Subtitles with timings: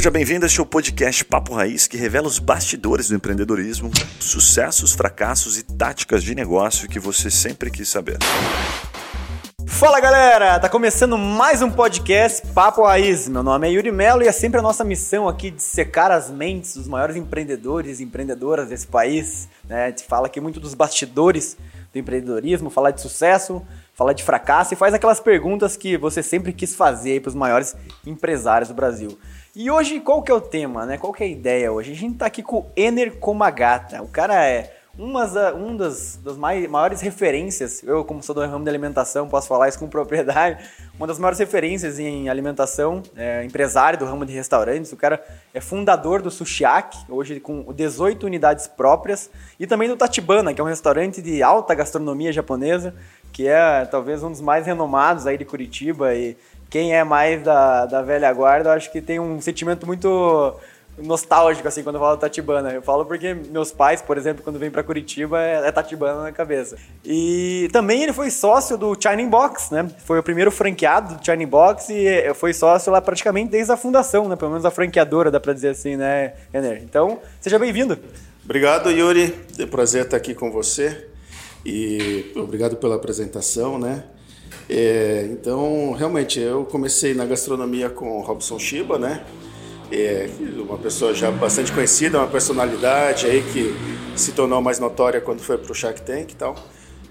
[0.00, 5.58] Seja bem-vindo a este podcast Papo Raiz, que revela os bastidores do empreendedorismo, sucessos, fracassos
[5.58, 8.16] e táticas de negócio que você sempre quis saber.
[9.66, 13.28] Fala galera, tá começando mais um podcast Papo Raiz.
[13.28, 16.30] Meu nome é Yuri Melo e é sempre a nossa missão aqui de secar as
[16.30, 19.50] mentes dos maiores empreendedores e empreendedoras desse país.
[19.68, 19.84] Né?
[19.84, 21.58] A gente fala aqui muito dos bastidores
[21.92, 26.54] do empreendedorismo, falar de sucesso, falar de fracasso e faz aquelas perguntas que você sempre
[26.54, 29.18] quis fazer para os maiores empresários do Brasil.
[29.62, 30.96] E hoje, qual que é o tema, né?
[30.96, 31.92] Qual que é a ideia hoje?
[31.92, 34.02] A gente tá aqui com o Ener Komagata.
[34.02, 38.70] O cara é uma, um das, das maiores referências, eu como sou do ramo de
[38.70, 40.64] alimentação, posso falar isso com propriedade,
[40.96, 45.60] uma das maiores referências em alimentação, é, empresário do ramo de restaurantes, o cara é
[45.60, 50.68] fundador do Sushiak, hoje com 18 unidades próprias, e também do Tatibana, que é um
[50.68, 52.94] restaurante de alta gastronomia japonesa,
[53.30, 56.36] que é talvez um dos mais renomados aí de Curitiba, e
[56.70, 60.56] quem é mais da, da velha guarda, acho que tem um sentimento muito
[61.02, 62.72] nostálgico, assim, quando eu falo Tatibana.
[62.72, 66.32] Eu falo porque meus pais, por exemplo, quando vêm para Curitiba, é, é Tatibana na
[66.32, 66.76] cabeça.
[67.04, 69.90] E também ele foi sócio do China Box, né?
[70.04, 74.28] Foi o primeiro franqueado do China Box e foi sócio lá praticamente desde a fundação,
[74.28, 74.36] né?
[74.36, 76.80] Pelo menos a franqueadora, dá para dizer assim, né, Renner?
[76.82, 77.98] Então, seja bem-vindo.
[78.44, 79.34] Obrigado, Yuri.
[79.58, 81.08] É um prazer estar aqui com você.
[81.64, 84.04] E obrigado pela apresentação, né?
[84.72, 89.26] É, então, realmente, eu comecei na gastronomia com Robson Shiba, né?
[89.90, 93.74] É, uma pessoa já bastante conhecida, uma personalidade aí que
[94.16, 96.54] se tornou mais notória quando foi para o Shark Tank e tal.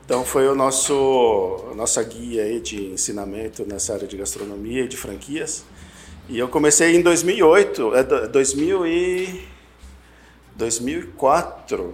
[0.06, 4.96] Então foi o nosso nossa guia aí de ensinamento nessa área de gastronomia e de
[4.96, 5.66] franquias.
[6.30, 9.48] E eu comecei em 2008, é 2000 e
[10.56, 11.94] 2004.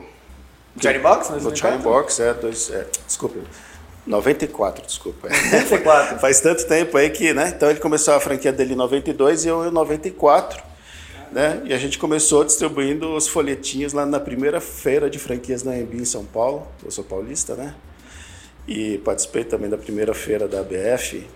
[0.75, 1.29] Johnny Box?
[1.31, 3.39] No Johnny Box, é, dois, é, desculpa.
[4.05, 5.29] 94, desculpa.
[5.29, 6.19] 94.
[6.19, 7.53] Faz tanto tempo aí que, né?
[7.55, 10.75] Então ele começou a franquia dele em 92 e eu em 94
[11.35, 11.61] né?
[11.65, 15.97] E a gente começou distribuindo os folhetinhos lá na primeira feira de franquias na Embi
[15.97, 16.65] em São Paulo.
[16.81, 17.75] Eu sou paulista, né?
[18.65, 21.27] E participei também da primeira feira da ABF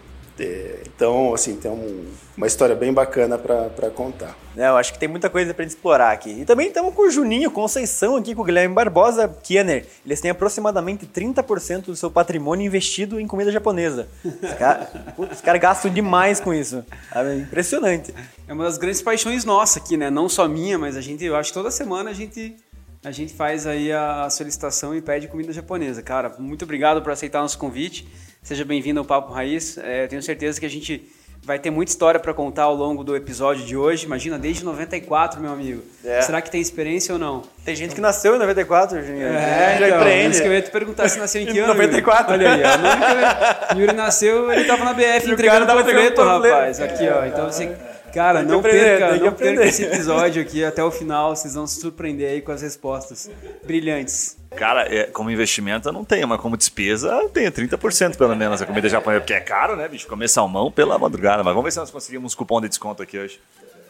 [0.86, 2.06] então, assim, tem um,
[2.36, 4.38] uma história bem bacana para contar.
[4.56, 6.42] É, eu acho que tem muita coisa para explorar aqui.
[6.42, 9.86] E também estamos com o Juninho Conceição aqui, com o Guilherme Barbosa Kiener.
[10.06, 14.08] Eles têm aproximadamente 30% do seu patrimônio investido em comida japonesa.
[14.24, 16.84] Os caras cara gastam demais com isso.
[17.14, 18.14] É impressionante.
[18.48, 20.10] É uma das grandes paixões nossas aqui, né?
[20.10, 22.56] Não só minha, mas a gente, eu acho que toda semana a gente
[23.04, 26.02] a gente faz aí a solicitação e pede comida japonesa.
[26.02, 28.06] Cara, muito obrigado por aceitar nosso convite.
[28.42, 29.78] Seja bem-vindo ao Papo Raiz.
[29.78, 31.08] É, tenho certeza que a gente
[31.44, 34.06] vai ter muita história para contar ao longo do episódio de hoje.
[34.06, 35.84] Imagina, desde 94, meu amigo.
[36.04, 36.22] É.
[36.22, 37.44] Será que tem experiência ou não?
[37.64, 39.28] Tem gente que nasceu em 94, Juninho.
[39.28, 40.32] É, já então, empreende.
[40.32, 41.68] Isso que eu ia te perguntar se nasceu em que ano.
[41.74, 42.34] 94.
[42.34, 43.78] Olha aí, ó.
[43.78, 46.80] Yuri nasceu, ele tava na BF entregando panfleto, rapaz.
[46.80, 47.26] Aqui, ó.
[47.26, 47.76] Então você
[48.14, 52.30] Cara, não perca, não perca esse episódio aqui até o final, vocês vão se surpreender
[52.30, 53.30] aí com as respostas
[53.66, 54.38] brilhantes.
[54.56, 58.62] Cara, é, como investimento eu não tenho, mas como despesa eu tenho 30% pelo menos
[58.62, 60.08] a comida japonesa, porque é caro, né, bicho?
[60.08, 63.18] Comer salmão pela madrugada, mas vamos ver se nós conseguimos um cupom de desconto aqui
[63.18, 63.40] hoje.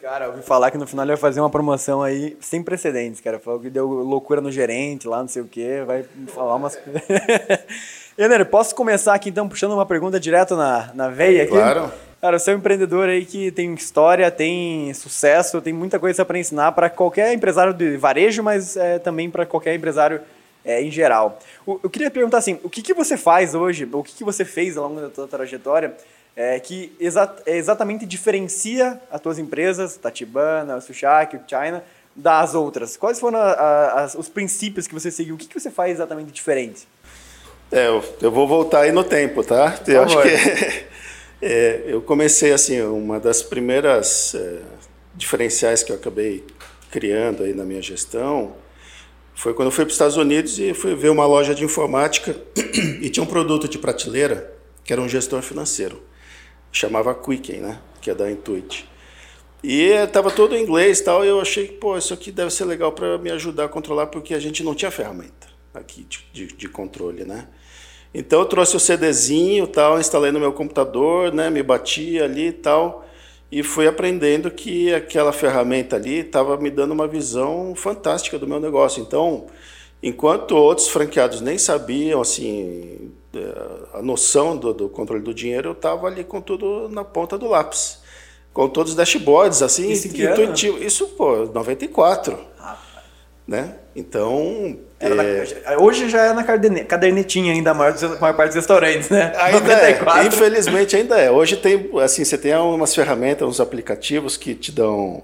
[0.02, 3.20] Cara, eu ouvi falar que no final ele vai fazer uma promoção aí sem precedentes,
[3.20, 3.38] cara.
[3.38, 6.80] Falou que deu loucura no gerente lá, não sei o quê, vai falar umas
[8.18, 11.52] Ener, posso começar aqui então puxando uma pergunta direto na, na veia aqui?
[11.52, 11.92] Claro.
[12.22, 16.38] Cara, você é um empreendedor aí que tem história, tem sucesso, tem muita coisa para
[16.38, 20.20] ensinar para qualquer empresário de varejo, mas é, também para qualquer empresário
[20.66, 21.40] é, em geral.
[21.66, 24.44] O, eu queria perguntar assim, o que, que você faz hoje, o que, que você
[24.44, 25.94] fez ao longo da sua trajetória
[26.36, 31.82] é, que exa é, exatamente diferencia as tuas empresas, Tatibana, o Sushak, o China,
[32.14, 32.98] das outras?
[32.98, 35.36] Quais foram a, a, as, os princípios que você seguiu?
[35.36, 36.86] O que, que você faz exatamente diferente?
[37.72, 39.80] É, eu, eu vou voltar aí no tempo, tá?
[39.88, 40.89] Eu acho que
[41.42, 44.60] É, eu comecei assim, uma das primeiras é,
[45.16, 46.44] diferenciais que eu acabei
[46.92, 48.56] criando aí na minha gestão
[49.40, 52.36] foi quando eu fui para os Estados Unidos e fui ver uma loja de informática
[53.02, 56.04] e tinha um produto de prateleira que era um gestor financeiro,
[56.74, 57.80] chamava Quicken, né?
[58.02, 58.90] Que é da Intuit.
[59.64, 62.66] E estava todo em inglês tal, e eu achei que, pô, isso aqui deve ser
[62.66, 66.48] legal para me ajudar a controlar, porque a gente não tinha ferramenta aqui de, de,
[66.56, 67.48] de controle, né?
[68.14, 72.52] Então eu trouxe o CDzinho, tal, instalei no meu computador, né, me bati ali e
[72.52, 73.06] tal,
[73.52, 78.60] e fui aprendendo que aquela ferramenta ali estava me dando uma visão fantástica do meu
[78.60, 79.02] negócio.
[79.02, 79.46] Então,
[80.02, 85.74] enquanto outros franqueados nem sabiam assim é, a noção do, do controle do dinheiro, eu
[85.74, 88.00] estava ali com tudo na ponta do lápis,
[88.52, 90.84] com todos os dashboards assim, Isso intuitivo.
[90.84, 92.38] Isso, pô, 94.
[93.50, 93.74] Né?
[93.96, 94.78] Então.
[95.00, 95.10] É...
[95.10, 99.34] Na, hoje já é na cadernetinha ainda a maior, a maior parte dos restaurantes, né?
[99.38, 100.22] Ainda 94.
[100.22, 100.28] é.
[100.28, 101.32] Infelizmente ainda é.
[101.32, 105.24] Hoje tem, assim, você tem umas ferramentas, uns aplicativos que te dão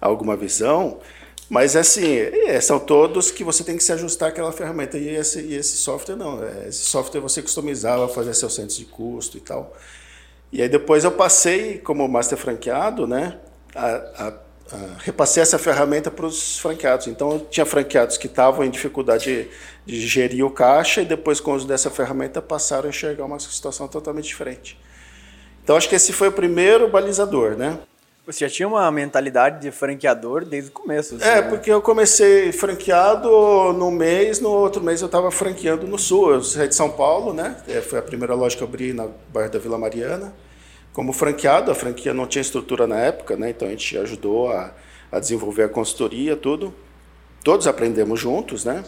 [0.00, 1.00] alguma visão,
[1.50, 2.16] mas assim,
[2.46, 4.96] é, são todos que você tem que se ajustar àquela ferramenta.
[4.96, 6.44] E esse, e esse software não.
[6.44, 9.74] É, esse software você customizava, fazer seus centros de custo e tal.
[10.52, 13.40] E aí depois eu passei, como master franqueado, né,
[13.74, 14.32] a, a,
[14.72, 17.06] a repassei essa ferramenta para os franqueados.
[17.06, 19.24] Então eu tinha franqueados que estavam em dificuldade
[19.86, 23.24] de, de gerir o caixa e depois com o uso dessa ferramenta passaram a enxergar
[23.24, 24.78] uma situação totalmente diferente.
[25.62, 27.78] Então acho que esse foi o primeiro balizador, né?
[28.26, 31.16] Você já tinha uma mentalidade de franqueador desde o começo.
[31.16, 31.42] Assim, é, né?
[31.42, 33.28] porque eu comecei franqueado
[33.74, 36.32] no mês, no outro mês eu estava franqueando no sul.
[36.32, 37.56] Eu sou de São Paulo, né?
[37.68, 40.32] É, foi a primeira loja que eu abri na bairro da Vila Mariana.
[40.94, 43.50] Como franqueado, a franquia não tinha estrutura na época, né?
[43.50, 44.72] Então a gente ajudou a,
[45.10, 46.72] a desenvolver a consultoria, tudo.
[47.42, 48.84] Todos aprendemos juntos, né?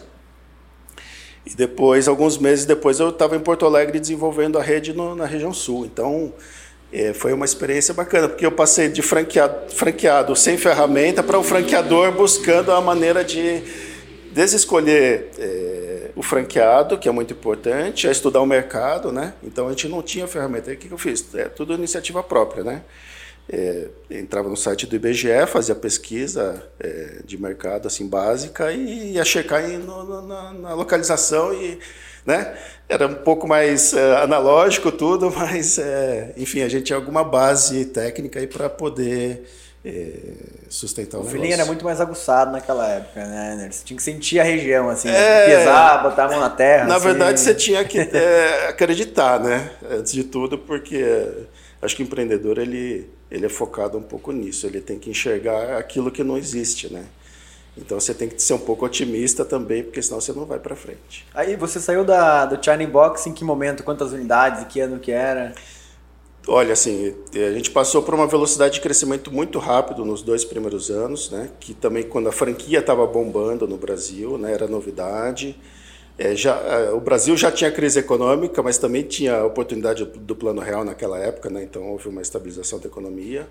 [1.45, 5.25] E depois, alguns meses depois, eu estava em Porto Alegre desenvolvendo a rede no, na
[5.25, 5.85] região sul.
[5.85, 6.33] Então,
[6.93, 11.43] é, foi uma experiência bacana, porque eu passei de franqueado, franqueado sem ferramenta para um
[11.43, 13.61] franqueador buscando a maneira de
[14.31, 15.86] desescolher é,
[16.17, 19.35] o franqueado, que é muito importante, a estudar o mercado, né?
[19.43, 20.71] Então a gente não tinha ferramenta.
[20.71, 21.23] Aí o que eu fiz?
[21.35, 22.81] É tudo iniciativa própria, né?
[23.47, 29.23] É, entrava no site do IBGE, fazia pesquisa é, de mercado assim básica e ia
[29.23, 31.79] checar em, no, na, na, localização e
[32.25, 32.57] né?
[32.89, 37.85] Era um pouco mais é, analógico tudo, mas é, enfim, a gente tinha alguma base
[37.85, 39.43] técnica aí para poder é,
[40.69, 41.39] sustentar o, o negócio.
[41.39, 43.69] feeling era muito mais aguçado naquela época, né?
[43.71, 46.85] Você tinha que sentir a região, assim, é, pesar, botar a mão na terra.
[46.85, 47.05] Na assim.
[47.05, 49.71] verdade, você tinha que é, acreditar, né?
[49.89, 51.03] Antes de tudo, porque
[51.81, 54.65] acho que o empreendedor ele, ele é focado um pouco nisso.
[54.65, 57.05] Ele tem que enxergar aquilo que não existe, né?
[57.77, 60.75] Então você tem que ser um pouco otimista também, porque senão você não vai para
[60.75, 61.25] frente.
[61.33, 63.83] Aí você saiu da, do China Box em que momento?
[63.83, 64.65] Quantas unidades?
[64.67, 65.53] Que ano que era?
[66.49, 70.89] Olha, assim, a gente passou por uma velocidade de crescimento muito rápido nos dois primeiros
[70.89, 71.49] anos, né?
[71.59, 74.53] Que também quando a franquia estava bombando no Brasil, né?
[74.53, 75.59] Era novidade.
[76.17, 80.35] É, já, é, o Brasil já tinha crise econômica, mas também tinha a oportunidade do
[80.35, 81.63] Plano Real naquela época, né?
[81.63, 83.45] Então houve uma estabilização da economia.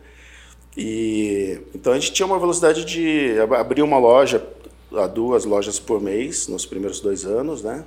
[0.75, 4.43] E então a gente tinha uma velocidade de abrir uma loja,
[4.95, 7.85] a duas lojas por mês nos primeiros dois anos, né?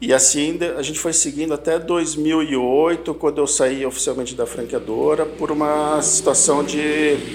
[0.00, 5.50] E assim a gente foi seguindo até 2008, quando eu saí oficialmente da franqueadora, por
[5.50, 6.80] uma situação de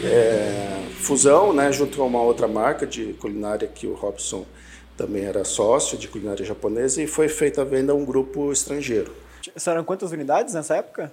[0.06, 4.45] é, fusão, né, junto com uma outra marca de culinária que o Robson
[4.95, 9.13] também era sócio de culinária japonesa e foi feita a venda a um grupo estrangeiro.
[9.68, 11.12] Eram quantas unidades nessa época?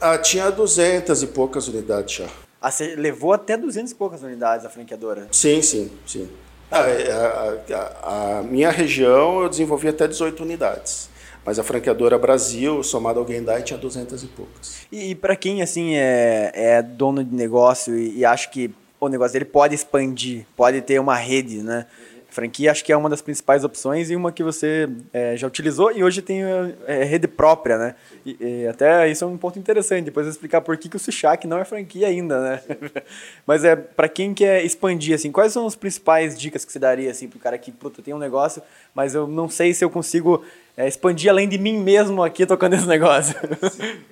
[0.00, 2.28] Ah, tinha 200 e poucas unidades já.
[2.60, 5.28] Ah, você levou até 200 e poucas unidades a franqueadora?
[5.30, 6.28] Sim, sim, sim.
[6.70, 11.10] A, a, a, a, minha região eu desenvolvi até 18 unidades.
[11.44, 14.86] Mas a franqueadora Brasil, somada ao Gendai, tinha 200 e poucas.
[14.92, 18.70] E, e para quem assim é, é, dono de negócio e, e acha que
[19.00, 21.86] o negócio dele pode expandir, pode ter uma rede, né?
[22.30, 25.92] Franquia acho que é uma das principais opções e uma que você é, já utilizou
[25.92, 26.42] e hoje tem
[26.86, 27.94] é, rede própria, né?
[28.24, 30.98] E, e, até isso é um ponto interessante, depois eu explicar por que, que o
[30.98, 32.62] Sushak não é franquia ainda, né?
[33.46, 37.10] Mas é para quem quer expandir, assim, quais são as principais dicas que você daria,
[37.10, 38.62] assim, pro cara que, puta, tem um negócio,
[38.94, 40.44] mas eu não sei se eu consigo
[40.76, 43.34] é, expandir além de mim mesmo aqui tocando esse negócio?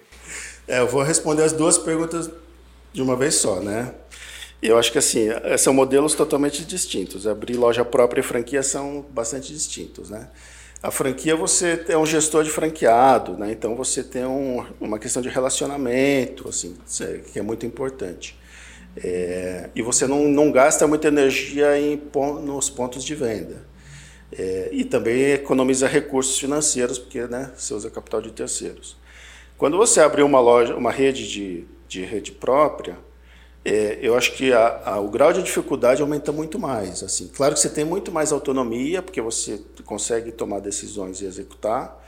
[0.71, 2.31] É, eu vou responder as duas perguntas
[2.93, 3.95] de uma vez só, né?
[4.61, 7.27] Eu acho que assim, são modelos totalmente distintos.
[7.27, 10.29] Abrir loja própria e franquia são bastante distintos, né?
[10.83, 13.51] A franquia você é um gestor de franqueado, né?
[13.51, 16.77] Então você tem um, uma questão de relacionamento, assim,
[17.33, 18.39] que é muito importante.
[18.97, 22.01] É, e você não, não gasta muita energia em,
[22.43, 23.67] nos pontos de venda.
[24.33, 28.97] É, e também economiza recursos financeiros, porque né, você usa capital de terceiros.
[29.57, 32.99] Quando você abre uma loja, uma rede de, de rede própria,
[33.69, 37.03] é, eu acho que a, a, o grau de dificuldade aumenta muito mais.
[37.03, 42.05] Assim, claro que você tem muito mais autonomia, porque você consegue tomar decisões e executar.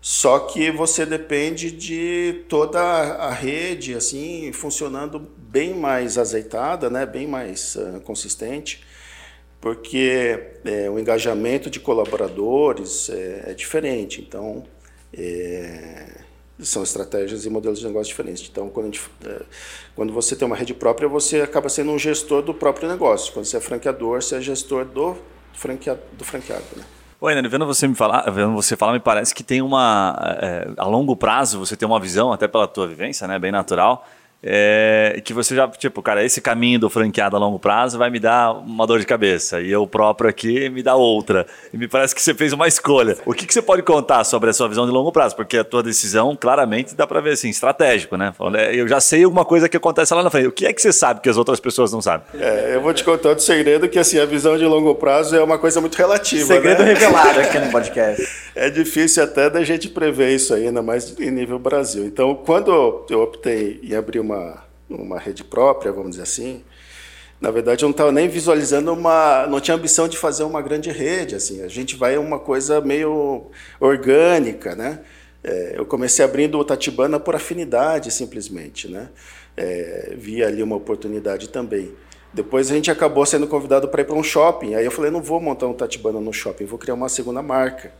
[0.00, 7.26] Só que você depende de toda a rede assim funcionando bem mais azeitada, né, bem
[7.26, 8.84] mais uh, consistente,
[9.60, 14.20] porque é, o engajamento de colaboradores é, é diferente.
[14.20, 14.64] Então,
[15.12, 16.25] é,
[16.60, 18.48] são estratégias e modelos de negócio diferentes.
[18.50, 19.42] Então, quando, gente, é,
[19.94, 23.32] quando, você tem uma rede própria, você acaba sendo um gestor do próprio negócio.
[23.32, 25.16] Quando você é franqueador, você é gestor do
[25.52, 26.00] franqueado.
[26.16, 26.84] Do franqueado né?
[27.18, 30.68] Oi, Nani, vendo você me falar, vendo você falar, me parece que tem uma é,
[30.76, 34.06] a longo prazo você tem uma visão, até pela tua vivência, né, bem natural,
[34.48, 38.20] é, que você já, tipo, cara, esse caminho do franqueado a longo prazo vai me
[38.20, 41.46] dar uma dor de cabeça e eu próprio aqui me dá outra.
[41.72, 43.16] E me parece que você fez uma escolha.
[43.26, 45.34] O que, que você pode contar sobre a sua visão de longo prazo?
[45.34, 48.32] Porque a tua decisão, claramente, dá para ver assim, estratégico, né?
[48.54, 50.46] É, eu já sei alguma coisa que acontece lá na frente.
[50.46, 52.26] O que é que você sabe que as outras pessoas não sabem?
[52.40, 55.42] É, eu vou te contar outro segredo que assim, a visão de longo prazo é
[55.42, 56.46] uma coisa muito relativa.
[56.46, 56.92] Segredo né?
[56.92, 58.26] revelado aqui no podcast.
[58.54, 62.04] É difícil até da gente prever isso aí, ainda mais em nível Brasil.
[62.04, 64.35] Então, quando eu optei em abrir uma,
[64.88, 66.64] uma rede própria, vamos dizer assim,
[67.40, 70.90] na verdade eu não estava nem visualizando uma, não tinha ambição de fazer uma grande
[70.90, 71.62] rede, assim.
[71.62, 73.46] A gente vai uma coisa meio
[73.80, 75.00] orgânica, né?
[75.44, 79.08] É, eu comecei abrindo o Tatibana por afinidade, simplesmente, né?
[79.56, 81.92] É, vi ali uma oportunidade também.
[82.32, 84.74] Depois a gente acabou sendo convidado para ir para um shopping.
[84.74, 87.92] Aí eu falei, não vou montar um Tatibana no shopping, vou criar uma segunda marca.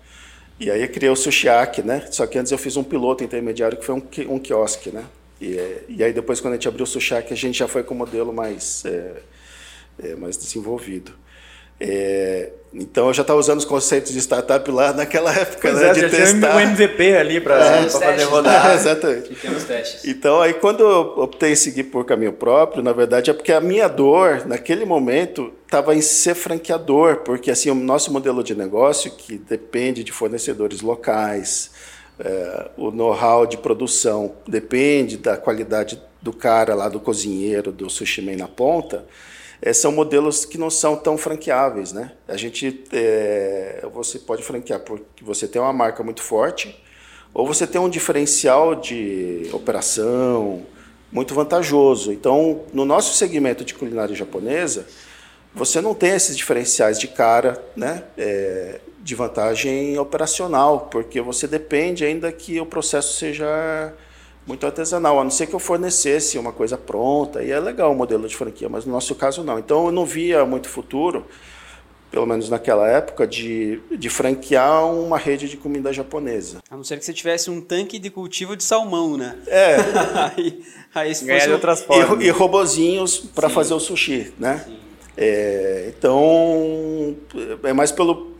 [0.58, 2.06] E aí eu criei o Sushiaki, né?
[2.10, 5.04] Só que antes eu fiz um piloto intermediário que foi um, um quiosque, né?
[5.40, 7.94] E, e aí depois quando a gente abriu o Sushiaki, a gente já foi com
[7.94, 9.12] o modelo mais, é,
[10.02, 11.12] é, mais desenvolvido.
[11.78, 15.90] É, então eu já estava usando os conceitos de startup lá naquela época, pois né,
[15.90, 16.40] é, de já testar.
[16.40, 18.72] Tinha um MVP ali para É, fazer rodar.
[18.76, 19.28] exatamente.
[19.28, 20.04] Pequenos testes.
[20.06, 23.60] Então aí quando eu optei em seguir por caminho próprio, na verdade é porque a
[23.60, 29.10] minha dor naquele momento estava em ser franqueador, porque assim o nosso modelo de negócio
[29.10, 31.70] que depende de fornecedores locais,
[32.18, 38.22] é, o know-how de produção depende da qualidade do cara lá, do cozinheiro, do sushi
[38.22, 39.06] man na ponta,
[39.60, 41.92] é, são modelos que não são tão franqueáveis.
[41.92, 42.12] Né?
[42.26, 46.82] A gente, é, você pode franquear porque você tem uma marca muito forte,
[47.32, 50.62] ou você tem um diferencial de operação
[51.12, 52.12] muito vantajoso.
[52.12, 54.86] Então, no nosso segmento de culinária japonesa,
[55.56, 58.04] você não tem esses diferenciais de cara, né?
[58.16, 63.92] É, de vantagem operacional, porque você depende ainda que o processo seja
[64.46, 67.96] muito artesanal, a não ser que eu fornecesse uma coisa pronta, e é legal o
[67.96, 69.58] modelo de franquia, mas no nosso caso não.
[69.58, 71.24] Então eu não via muito futuro,
[72.10, 76.58] pelo menos naquela época, de, de franquear uma rede de comida japonesa.
[76.70, 79.36] A não ser que você tivesse um tanque de cultivo de salmão, né?
[79.46, 79.76] É.
[80.36, 80.62] aí,
[80.94, 82.20] aí se Ganhar fosse um- outras formas.
[82.22, 84.64] E, e robozinhos para fazer o sushi, né?
[85.16, 87.16] É, então
[87.64, 88.34] é mais pelo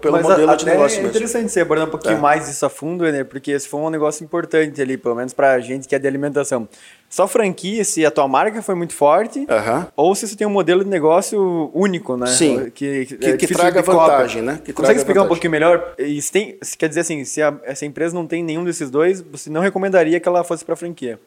[0.00, 1.10] pelo Mas modelo a- de negócio é mesmo.
[1.14, 2.18] interessante você abordar um pouquinho É.
[2.18, 3.24] mais isso a fundo, né?
[3.24, 6.66] Porque esse foi um negócio importante ali, pelo menos pra gente que é de alimentação.
[7.10, 9.86] Só franquia se a tua marca foi muito forte, Aham.
[9.94, 12.26] ou se você tem um modelo de negócio único, né?
[12.28, 12.70] Sim.
[12.70, 14.60] Que, Que- é que traga vantagem, né?
[14.64, 15.28] Que Consegue explicar um vantagem.
[15.28, 15.94] pouquinho melhor?
[15.98, 19.20] E se tem, quer dizer assim, se a- essa empresa não tem nenhum desses dois,
[19.20, 21.18] você não recomendaria que ela fosse para franquia?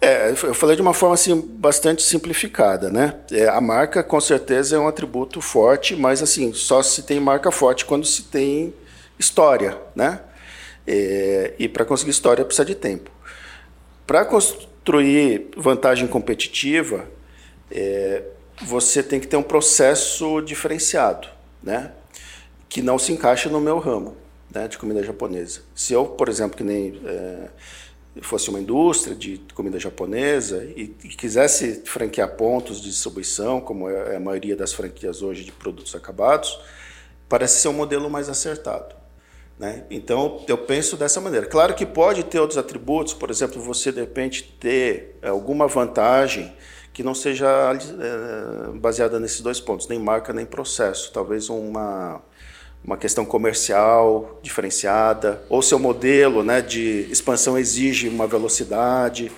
[0.00, 3.16] É, eu falei de uma forma assim bastante simplificada, né?
[3.30, 7.50] É, a marca com certeza é um atributo forte, mas assim só se tem marca
[7.50, 8.72] forte quando se tem
[9.18, 10.20] história, né?
[10.86, 13.10] É, e para conseguir história precisa de tempo.
[14.06, 17.04] Para construir vantagem competitiva,
[17.70, 18.22] é,
[18.62, 21.28] você tem que ter um processo diferenciado,
[21.62, 21.92] né?
[22.70, 24.16] Que não se encaixa no meu ramo,
[24.50, 24.66] né?
[24.66, 25.60] De comida japonesa.
[25.74, 27.48] Se eu, por exemplo, que nem é,
[28.20, 34.16] fosse uma indústria de comida japonesa e, e quisesse franquear pontos de distribuição, como é
[34.16, 36.58] a maioria das franquias hoje de produtos acabados,
[37.28, 38.94] parece ser um modelo mais acertado.
[39.58, 39.84] Né?
[39.90, 41.46] Então, eu penso dessa maneira.
[41.46, 46.52] Claro que pode ter outros atributos, por exemplo, você de repente ter eh, alguma vantagem
[46.94, 51.12] que não seja eh, baseada nesses dois pontos, nem marca nem processo.
[51.12, 52.22] Talvez uma,
[52.84, 59.30] uma questão comercial diferenciada, ou seu modelo né, de expansão exige uma velocidade.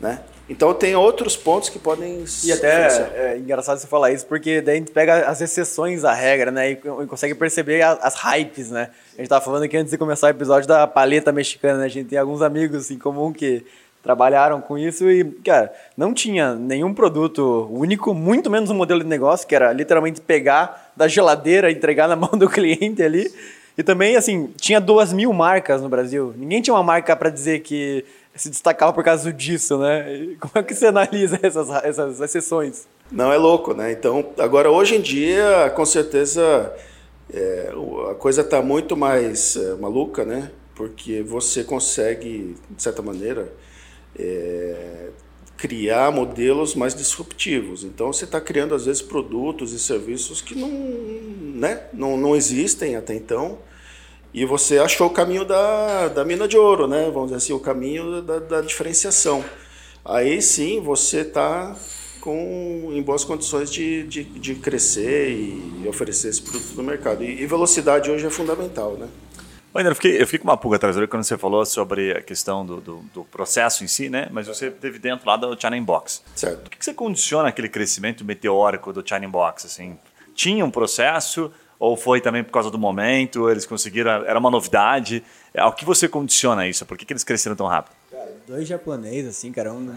[0.00, 0.20] Né?
[0.48, 3.10] Então, tem outros pontos que podem E até diferenciar.
[3.14, 6.70] é engraçado você falar isso, porque daí a gente pega as exceções à regra, né?
[6.70, 8.88] E e consegue perceber a- as hypes, né?
[9.14, 11.84] A gente tava falando aqui antes de começar o episódio da paleta mexicana, né?
[11.84, 13.62] A gente tem alguns amigos em comum que
[14.02, 19.06] trabalharam com isso e, cara, não tinha nenhum produto único, muito menos um modelo de
[19.06, 23.32] negócio, que era literalmente pegar da geladeira e entregar na mão do cliente ali.
[23.76, 26.34] E também, assim, tinha duas mil marcas no Brasil.
[26.36, 30.36] Ninguém tinha uma marca para dizer que se destacava por causa disso, né?
[30.40, 32.86] Como é que você analisa essas, essas exceções?
[33.10, 33.92] Não é louco, né?
[33.92, 36.72] Então, agora hoje em dia, com certeza,
[37.32, 37.72] é,
[38.10, 40.50] a coisa está muito mais é, maluca, né?
[40.74, 43.48] Porque você consegue, de certa maneira,
[44.18, 45.08] é,
[45.56, 47.84] criar modelos mais disruptivos.
[47.84, 51.82] Então, você está criando às vezes produtos e serviços que não, né?
[51.92, 53.58] não, não existem até então.
[54.32, 57.10] E você achou o caminho da, da mina de ouro, né?
[57.12, 59.44] Vamos dizer assim, o caminho da, da diferenciação.
[60.04, 61.74] Aí sim você está
[62.20, 67.24] com, em boas condições de, de, de crescer e oferecer esse produto no mercado.
[67.24, 69.08] E, e velocidade hoje é fundamental, né?
[69.78, 72.66] Ainda eu fiquei, eu fiquei com uma pulga atrás quando você falou sobre a questão
[72.66, 74.26] do, do, do, processo em si, né?
[74.32, 76.20] Mas você teve dentro lá do China Box.
[76.34, 76.66] Certo.
[76.66, 79.66] O que, que você condiciona aquele crescimento meteórico do China Box?
[79.66, 79.96] Assim,
[80.34, 83.48] tinha um processo ou foi também por causa do momento?
[83.48, 84.10] Eles conseguiram?
[84.26, 85.22] Era uma novidade?
[85.56, 86.84] Ao que você condiciona isso?
[86.84, 87.94] Por que, que eles cresceram tão rápido?
[88.46, 89.92] Dois japoneses, assim, cara, um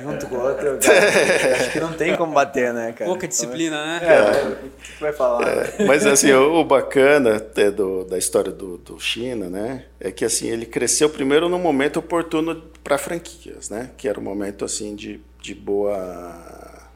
[0.00, 3.10] junto com o outro, cara, acho que não tem como bater, né, cara?
[3.10, 4.00] Pouca disciplina, né?
[4.02, 5.48] É, o que tu vai falar?
[5.48, 10.10] É, mas, assim, o, o bacana é do, da história do, do China, né, é
[10.10, 14.64] que, assim, ele cresceu primeiro no momento oportuno para franquias, né, que era um momento,
[14.64, 16.86] assim, de, de boa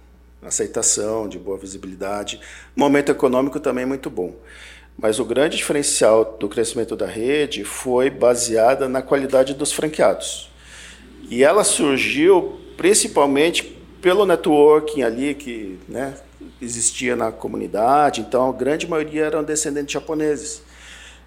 [0.43, 2.41] aceitação, de boa visibilidade,
[2.75, 4.35] momento econômico também muito bom.
[4.97, 10.50] Mas o grande diferencial do crescimento da rede foi baseada na qualidade dos franqueados.
[11.31, 13.63] E ela surgiu principalmente
[14.03, 16.15] pelo networking ali que né,
[16.61, 20.63] existia na comunidade, então a grande maioria eram descendentes japoneses.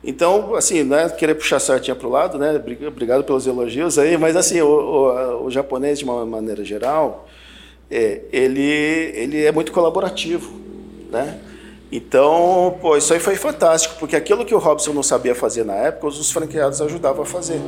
[0.04, 4.18] Então, assim, né, querer puxar a sardinha para o lado, né, obrigado pelos elogios aí,
[4.18, 7.26] mas assim, o, o, o japonês, de uma maneira geral,
[7.90, 10.60] é, ele, ele é muito colaborativo,
[11.10, 11.40] né?
[11.96, 15.76] Então, pô, isso aí foi fantástico, porque aquilo que o Robson não sabia fazer na
[15.76, 17.62] época, os franqueados ajudavam a fazer.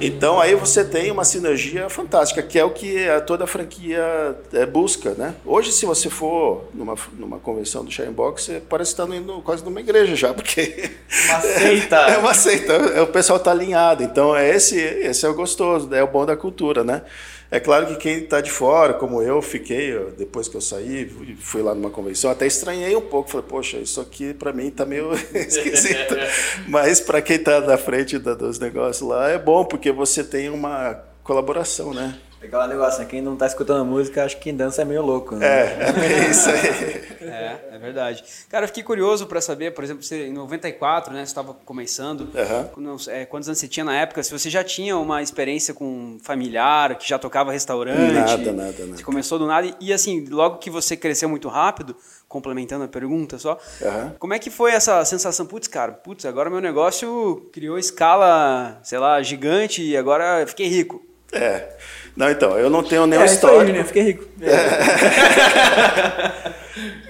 [0.00, 4.64] Então aí você tem uma sinergia fantástica, que é o que toda a franquia é,
[4.64, 5.34] busca, né?
[5.44, 9.80] Hoje, se você for numa, numa convenção do Box, você parece estar indo quase numa
[9.80, 10.90] igreja já, porque...
[11.26, 11.96] Uma seita!
[11.96, 15.94] É, é uma seita, o pessoal está alinhado, então é esse, esse é o gostoso,
[15.94, 17.02] é o bom da cultura, né?
[17.50, 21.08] É claro que quem está de fora, como eu fiquei, depois que eu saí,
[21.40, 23.30] fui lá numa convenção, até estranhei um pouco.
[23.30, 26.14] Falei, poxa, isso aqui para mim está meio esquisito.
[26.68, 31.02] Mas para quem está na frente dos negócios lá, é bom, porque você tem uma
[31.24, 32.18] colaboração, né?
[32.40, 33.06] Aquele negócio, né?
[33.06, 35.46] quem não tá escutando música, acho que quem dança é meio louco, né?
[35.46, 37.18] É, é isso aí.
[37.28, 38.22] é, é verdade.
[38.48, 42.28] Cara, eu fiquei curioso para saber, por exemplo, você em 94, né, você estava começando,
[42.76, 42.96] uhum.
[43.08, 46.96] é, quantos anos você tinha na época, se você já tinha uma experiência com familiar,
[46.96, 48.12] que já tocava restaurante?
[48.12, 48.96] Nada, nada, nada.
[48.96, 51.96] Você começou do nada e, assim, logo que você cresceu muito rápido,
[52.28, 54.10] complementando a pergunta só, uhum.
[54.16, 55.44] como é que foi essa sensação?
[55.44, 61.04] Putz, cara, putz, agora meu negócio criou escala, sei lá, gigante e agora fiquei rico.
[61.32, 61.76] É.
[62.18, 63.72] Não, então, eu não tenho nenhuma é, história.
[63.72, 63.84] Né?
[63.84, 64.24] Fiquei rico.
[64.42, 64.50] É.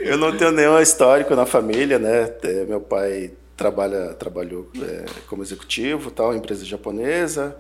[0.13, 2.31] eu não tenho nenhum histórico na família, né?
[2.43, 7.57] É, meu pai trabalha, trabalhou é, como executivo, tal, empresa japonesa.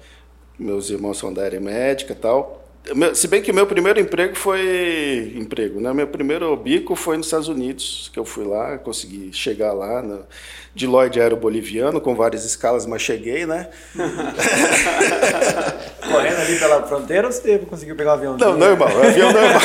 [0.59, 2.68] Meus irmãos são da área médica, tal.
[3.14, 5.92] Se bem que o meu primeiro emprego foi emprego, né?
[5.92, 10.24] Meu primeiro bico foi nos Estados Unidos, que eu fui lá, consegui chegar lá no,
[10.74, 13.68] de Lloyd Aero Boliviano, com várias escalas, mas cheguei, né?
[16.11, 18.37] Correndo ali pela fronteira ou você conseguiu pegar o avião?
[18.38, 19.61] Não, normal, avião normal.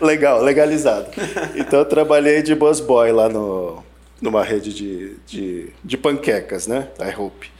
[0.02, 1.06] Legal, legalizado.
[1.54, 3.82] Então eu trabalhei de busboy lá no,
[4.20, 6.88] numa rede de, de, de panquecas, né?
[7.00, 7.50] I hope.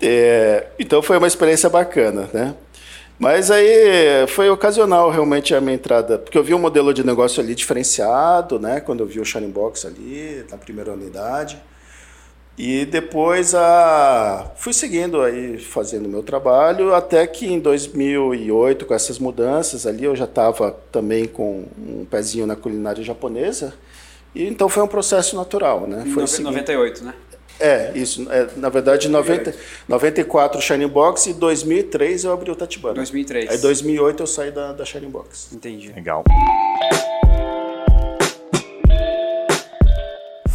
[0.00, 2.54] É, então foi uma experiência bacana, né?
[3.18, 7.42] Mas aí foi ocasional realmente a minha entrada, porque eu vi um modelo de negócio
[7.42, 8.80] ali diferenciado, né?
[8.80, 11.58] Quando eu vi o Shining Box ali, na primeira unidade.
[12.58, 14.50] E depois a...
[14.56, 20.16] fui seguindo aí, fazendo meu trabalho, até que em 2008, com essas mudanças ali, eu
[20.16, 23.74] já estava também com um pezinho na culinária japonesa.
[24.34, 26.04] E então foi um processo natural, né?
[26.12, 27.14] Foi 98, né?
[27.58, 28.30] É, isso.
[28.30, 29.54] É, na verdade, 90,
[29.88, 32.94] 94 Shining Box e 2003 eu abri o Tatibana.
[32.94, 33.50] 2003.
[33.50, 35.48] Aí 2008 eu saí da, da Shining Box.
[35.52, 35.92] Entendi.
[35.92, 36.24] Legal.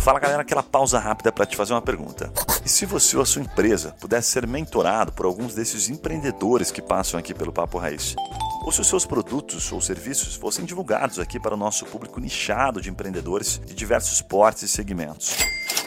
[0.02, 2.32] Fala galera, aquela pausa rápida para te fazer uma pergunta.
[2.66, 6.82] E se você ou a sua empresa pudesse ser mentorado por alguns desses empreendedores que
[6.82, 8.16] passam aqui pelo Papo Raiz?
[8.66, 12.82] Ou se os seus produtos ou serviços fossem divulgados aqui para o nosso público nichado
[12.82, 15.38] de empreendedores de diversos portes e segmentos?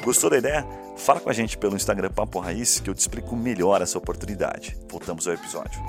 [0.05, 0.67] Gostou da ideia?
[0.99, 4.77] Fala com a gente pelo Instagram Papo Raiz que eu te explico melhor essa oportunidade.
[4.87, 5.81] Voltamos ao episódio.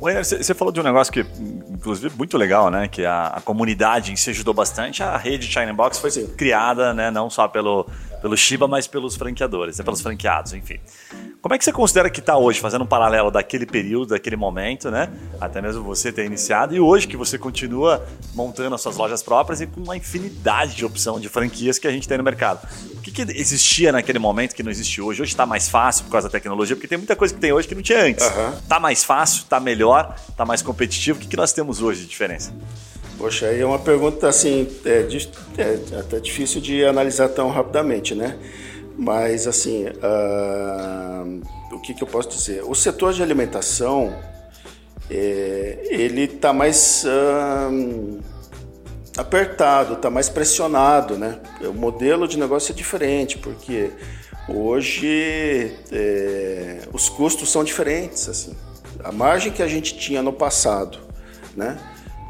[0.00, 1.26] Wenner, você falou de um negócio que,
[1.68, 2.86] inclusive, muito legal, né?
[2.86, 5.02] Que a, a comunidade em si ajudou bastante.
[5.02, 7.10] A rede China Box foi criada, né?
[7.10, 7.84] Não só pelo,
[8.20, 10.78] pelo Shiba, mas pelos franqueadores, né, pelos franqueados, enfim.
[11.40, 14.90] Como é que você considera que está hoje, fazendo um paralelo daquele período, daquele momento,
[14.90, 15.08] né?
[15.40, 18.04] Até mesmo você ter iniciado, e hoje que você continua
[18.34, 21.90] montando as suas lojas próprias e com uma infinidade de opção de franquias que a
[21.90, 22.66] gente tem no mercado.
[22.94, 25.22] O que, que existia naquele momento que não existe hoje?
[25.22, 27.68] Hoje está mais fácil por causa da tecnologia, porque tem muita coisa que tem hoje
[27.68, 28.26] que não tinha antes.
[28.60, 31.18] Está mais fácil, está melhor, está mais competitivo.
[31.18, 32.52] O que, que nós temos hoje de diferença?
[33.18, 35.08] Poxa, aí é uma pergunta assim, é,
[35.60, 38.38] é até difícil de analisar tão rapidamente, né?
[38.96, 41.42] Mas, assim, uh,
[41.74, 42.62] o que, que, eu posso dizer?
[42.64, 44.16] O setor de alimentação,
[45.10, 48.20] é, ele está mais uh,
[49.16, 51.40] apertado, está mais pressionado, né?
[51.62, 53.90] O modelo de negócio é diferente, porque
[54.48, 58.54] hoje é, os custos são diferentes, assim.
[59.02, 60.98] A margem que a gente tinha no passado,
[61.56, 61.78] né?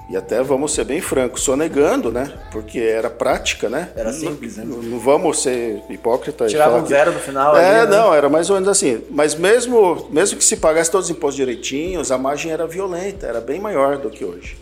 [0.08, 2.32] E até vamos ser bem francos, sonegando, né?
[2.50, 3.90] Porque era prática, né?
[3.94, 4.64] Era simples, né?
[4.64, 6.50] Não, não vamos ser hipócritas.
[6.50, 7.54] Tirava um zero no final.
[7.54, 7.96] É, ali, né?
[7.98, 9.02] não, era mais ou menos assim.
[9.10, 13.40] Mas mesmo, mesmo que se pagasse todos os impostos direitinhos, a margem era violenta, era
[13.40, 14.56] bem maior do que hoje.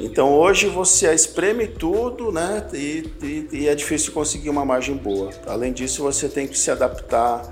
[0.00, 2.66] Então hoje você espreme tudo, né?
[2.74, 5.30] E, e, e é difícil conseguir uma margem boa.
[5.46, 7.42] Além disso, você tem que se adaptar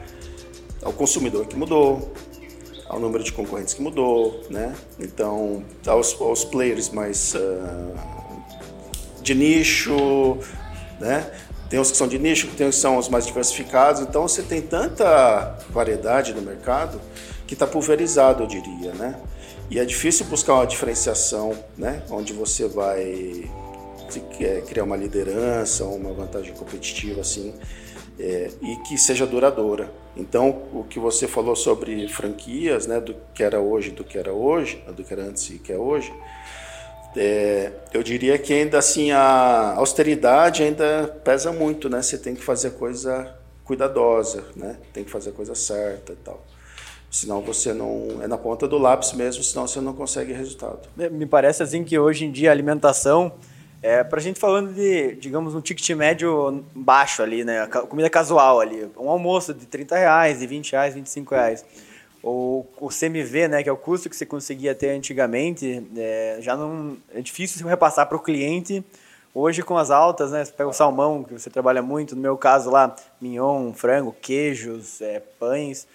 [0.82, 2.12] ao consumidor que mudou,
[2.90, 4.74] ao número de concorrentes que mudou, né?
[4.98, 7.94] Então, aos, aos players mais uh,
[9.22, 10.38] de nicho,
[10.98, 11.30] né?
[11.68, 14.02] Tem os que são de nicho, tem os que são os mais diversificados.
[14.02, 17.00] Então, você tem tanta variedade no mercado
[17.46, 19.14] que está pulverizado, eu diria, né?
[19.70, 22.02] E é difícil buscar uma diferenciação, né?
[22.10, 23.48] Onde você vai
[24.66, 27.54] criar uma liderança, uma vantagem competitiva, assim,
[28.20, 29.90] é, e que seja duradoura.
[30.16, 34.32] Então, o que você falou sobre franquias, né, do que era hoje, do que era
[34.32, 36.12] hoje, do que era antes e que é hoje,
[37.16, 42.02] é, eu diria que ainda assim a austeridade ainda pesa muito, né?
[42.02, 44.76] Você tem que fazer coisa cuidadosa, né?
[44.92, 46.44] Tem que fazer coisa certa e tal.
[47.10, 48.20] Senão você não.
[48.22, 50.88] É na ponta do lápis mesmo, senão você não consegue resultado.
[51.10, 53.32] Me parece assim que hoje em dia a alimentação
[53.82, 57.66] é, pra gente falando de, digamos, um ticket médio baixo ali, né?
[57.66, 58.90] Comida casual ali.
[58.96, 61.64] Um almoço de 30 reais, de 20 reais, 25 reais.
[62.22, 66.54] O, o CMV, né, que é o custo que você conseguia ter antigamente, é, já
[66.54, 68.84] não é difícil repassar para o cliente.
[69.34, 72.36] Hoje, com as altas, né, você pega o salmão, que você trabalha muito, no meu
[72.36, 75.86] caso lá, mignon, frango, queijos, é, pães.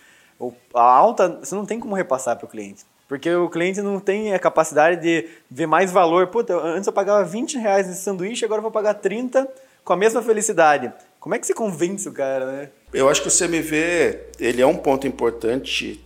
[0.73, 2.83] a alta, você não tem como repassar para o cliente.
[3.07, 6.27] Porque o cliente não tem a capacidade de ver mais valor.
[6.27, 9.47] Puta, antes eu pagava 20 reais nesse sanduíche, agora eu vou pagar 30
[9.83, 10.91] com a mesma felicidade.
[11.19, 12.69] Como é que você convence o cara, né?
[12.93, 16.03] Eu acho que o CMV ele é um ponto importante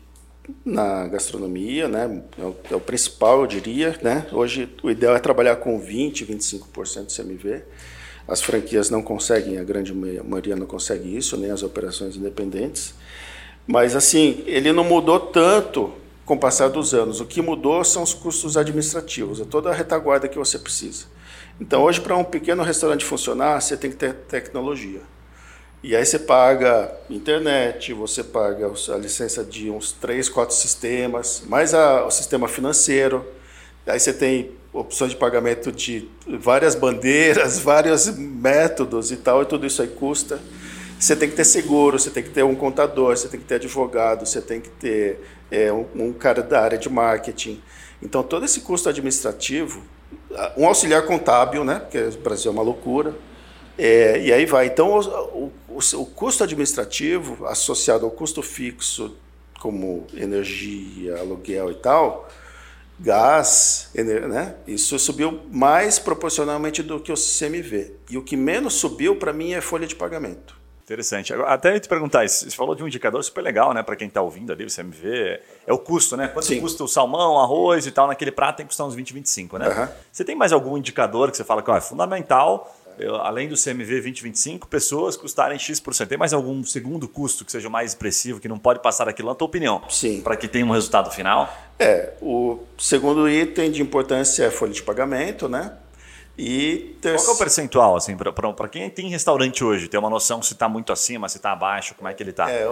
[0.66, 2.22] na gastronomia, né?
[2.38, 4.28] É o, é o, principal, eu diria, né?
[4.32, 7.64] Hoje o ideal é trabalhar com 20, 25% de CMV.
[8.28, 12.94] As franquias não conseguem, a grande maioria não consegue isso, nem as operações independentes.
[13.66, 15.94] Mas assim, ele não mudou tanto
[16.30, 17.20] com o passar dos anos.
[17.20, 21.06] O que mudou são os custos administrativos, é toda a retaguarda que você precisa.
[21.60, 25.02] Então, hoje, para um pequeno restaurante funcionar, você tem que ter tecnologia.
[25.82, 31.74] E aí você paga internet, você paga a licença de uns três, quatro sistemas, mais
[31.74, 33.26] a, o sistema financeiro.
[33.88, 39.66] Aí você tem opções de pagamento de várias bandeiras, vários métodos e tal, e tudo
[39.66, 40.40] isso aí custa.
[41.00, 43.56] Você tem que ter seguro, você tem que ter um contador, você tem que ter
[43.56, 45.20] advogado, você tem que ter
[45.52, 47.62] é, um, um cara da área de marketing.
[48.02, 49.82] Então, todo esse custo administrativo,
[50.58, 51.80] um auxiliar contábil, né?
[51.80, 53.16] Porque o Brasil é uma loucura.
[53.78, 54.68] É, e aí vai.
[54.68, 59.16] Então, o, o, o, custo administrativo associado ao custo fixo,
[59.60, 62.30] como energia, aluguel e tal,
[63.00, 64.56] gás, né?
[64.68, 67.94] Isso subiu mais proporcionalmente do que o CMV.
[68.10, 70.59] E o que menos subiu, para mim, é folha de pagamento.
[70.90, 71.32] Interessante.
[71.34, 74.24] Até eu te perguntar, você falou de um indicador super legal, né, para quem está
[74.24, 76.28] ouvindo ali, o CMV, é o custo, né?
[76.28, 76.60] Quanto Sim.
[76.60, 79.70] custa o salmão, arroz e tal, naquele prato tem que custar uns 20, 25, né?
[79.70, 79.88] Uhum.
[80.12, 83.56] Você tem mais algum indicador que você fala que ó, é fundamental, eu, além do
[83.56, 86.08] CMV 2025, pessoas custarem X%?
[86.08, 89.36] Tem mais algum segundo custo que seja mais expressivo, que não pode passar daquilo, na
[89.36, 89.82] tua opinião?
[89.90, 90.22] Sim.
[90.22, 91.54] Para que tenha um resultado final?
[91.78, 95.72] É, o segundo item de importância é a folha de pagamento, né?
[96.42, 97.18] E ter...
[97.18, 100.70] Qual é o percentual, assim, para quem tem restaurante hoje, ter uma noção se está
[100.70, 102.50] muito acima, se está abaixo, como é que ele está?
[102.50, 102.66] É,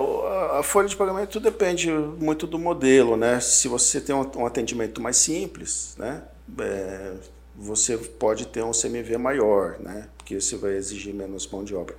[0.58, 3.41] a folha de pagamento depende muito do modelo, né?
[3.41, 6.23] Se você tem um atendimento mais simples, né?
[6.62, 7.15] É,
[7.58, 10.08] você pode ter um CMV maior, né?
[10.17, 11.97] Porque você vai exigir menos mão de obra.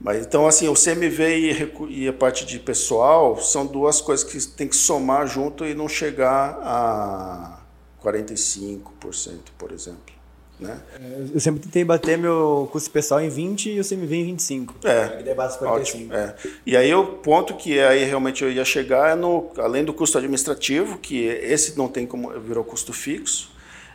[0.00, 4.66] Mas então assim, o CMV e, a parte de pessoal são duas coisas que tem
[4.66, 7.60] que somar junto e não chegar a
[8.02, 8.80] 45%,
[9.58, 10.13] por exemplo.
[10.58, 10.78] Né?
[11.32, 14.74] Eu sempre tentei bater meu custo pessoal em 20 e o CMV em 25.
[14.84, 15.20] É.
[15.20, 16.04] E daí base 45.
[16.04, 16.34] Ótimo, é.
[16.64, 20.16] E aí o ponto que aí realmente eu ia chegar é no, além do custo
[20.16, 23.50] administrativo, que esse não tem como virou custo fixo,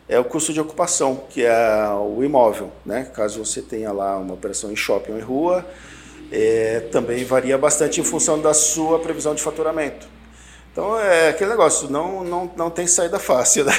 [0.08, 2.72] é o custo de ocupação, que é o imóvel.
[2.86, 3.10] Né?
[3.14, 5.66] Caso você tenha lá uma operação em shopping ou em rua,
[6.32, 10.19] é, também varia bastante em função da sua previsão de faturamento.
[10.80, 13.74] Então é aquele negócio, não, não, não tem saída fácil, né?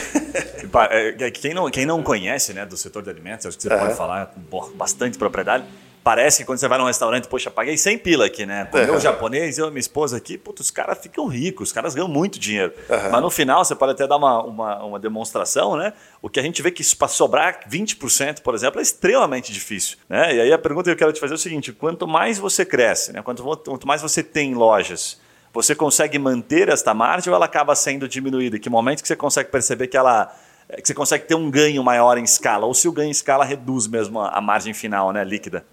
[0.90, 3.70] É, é quem, não, quem não conhece né, do setor de alimentos, acho que você
[3.70, 5.64] pode falar com bastante propriedade,
[6.04, 8.66] parece que quando você vai num restaurante, poxa, paguei 100 pila aqui, né?
[8.70, 8.96] Comeu É.
[8.96, 12.08] o japonês, eu e minha esposa aqui, putz, os caras ficam ricos, os caras ganham
[12.08, 12.72] muito dinheiro.
[12.88, 13.08] Aham.
[13.10, 15.92] Mas no final, você pode até dar uma, uma, uma demonstração, né?
[16.22, 20.34] O que a gente vê que para sobrar 20%, por exemplo, é extremamente difícil, né?
[20.34, 22.64] E aí a pergunta que eu quero te fazer é o seguinte, quanto mais você
[22.64, 23.22] cresce, né?
[23.22, 25.18] Quanto, quanto mais você tem lojas,
[25.52, 28.58] você consegue manter esta margem ou ela acaba sendo diminuída?
[28.58, 30.34] Que momento que você consegue perceber que ela
[30.76, 32.64] que você consegue ter um ganho maior em escala?
[32.64, 35.64] Ou se o ganho em escala reduz mesmo a, a margem final, né, líquida?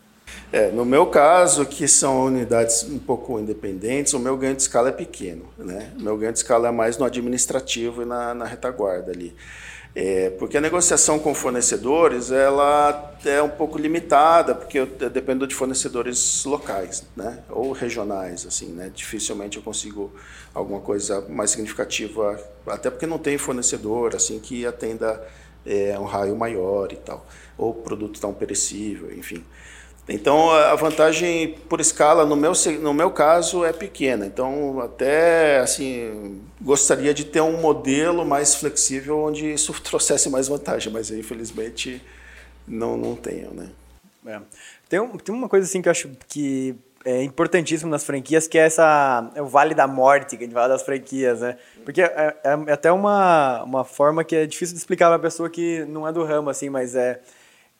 [0.51, 4.89] É, no meu caso, que são unidades um pouco independentes, o meu ganho de escala
[4.89, 5.45] é pequeno.
[5.57, 5.91] Né?
[5.99, 9.35] O meu ganho de escala é mais no administrativo e na, na retaguarda ali.
[9.99, 15.55] É, porque a negociação com fornecedores ela é um pouco limitada, porque eu dependo de
[15.55, 17.39] fornecedores locais né?
[17.49, 18.45] ou regionais.
[18.45, 18.91] assim, né?
[18.93, 20.13] Dificilmente eu consigo
[20.53, 25.19] alguma coisa mais significativa, até porque não tem fornecedor assim que atenda
[25.65, 27.25] é, um raio maior e tal,
[27.57, 29.43] ou produto tão perecível, enfim.
[30.09, 34.25] Então a vantagem por escala no meu no meu caso é pequena.
[34.25, 40.91] Então até assim gostaria de ter um modelo mais flexível onde isso trouxesse mais vantagem,
[40.91, 42.01] mas infelizmente
[42.65, 43.69] não não tenho, né?
[44.25, 44.39] É.
[44.89, 48.65] Tem, tem uma coisa assim que eu acho que é importantíssimo nas franquias, que é
[48.65, 51.57] essa é o vale da morte que a gente fala das franquias, né?
[51.85, 55.85] Porque é, é até uma, uma forma que é difícil de explicar para pessoa que
[55.85, 57.21] não é do ramo, assim, mas é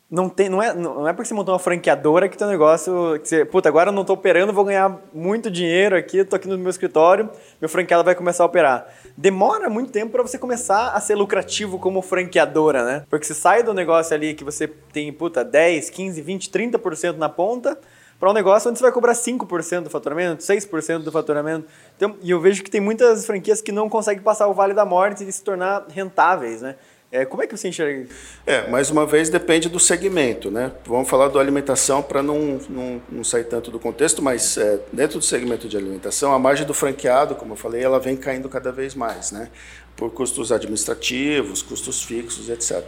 [0.10, 3.28] não tem não é não é porque você montou uma franqueadora que teu negócio que
[3.28, 6.58] você, puta, agora eu não tô operando, vou ganhar muito dinheiro aqui, tô aqui no
[6.58, 8.88] meu escritório, meu franqueado vai começar a operar.
[9.18, 13.04] Demora muito tempo para você começar a ser lucrativo como franqueadora, né?
[13.10, 17.28] Porque você sai do negócio ali que você tem, puta, 10, 15, 20, 30% na
[17.28, 17.78] ponta,
[18.20, 21.68] para um negócio onde você vai cobrar 5% do faturamento, 6% do faturamento.
[21.96, 24.86] Então, e eu vejo que tem muitas franquias que não conseguem passar o vale da
[24.86, 26.76] morte e se tornar rentáveis, né?
[27.10, 28.14] É, como é que você enxerga isso?
[28.46, 30.74] É, mais uma vez depende do segmento, né?
[30.86, 35.18] Vamos falar do alimentação para não, não, não sair tanto do contexto, mas é, dentro
[35.18, 38.74] do segmento de alimentação, a margem do franqueado, como eu falei, ela vem caindo cada
[38.74, 39.50] vez mais, né?
[39.96, 42.84] Por custos administrativos, custos fixos, etc.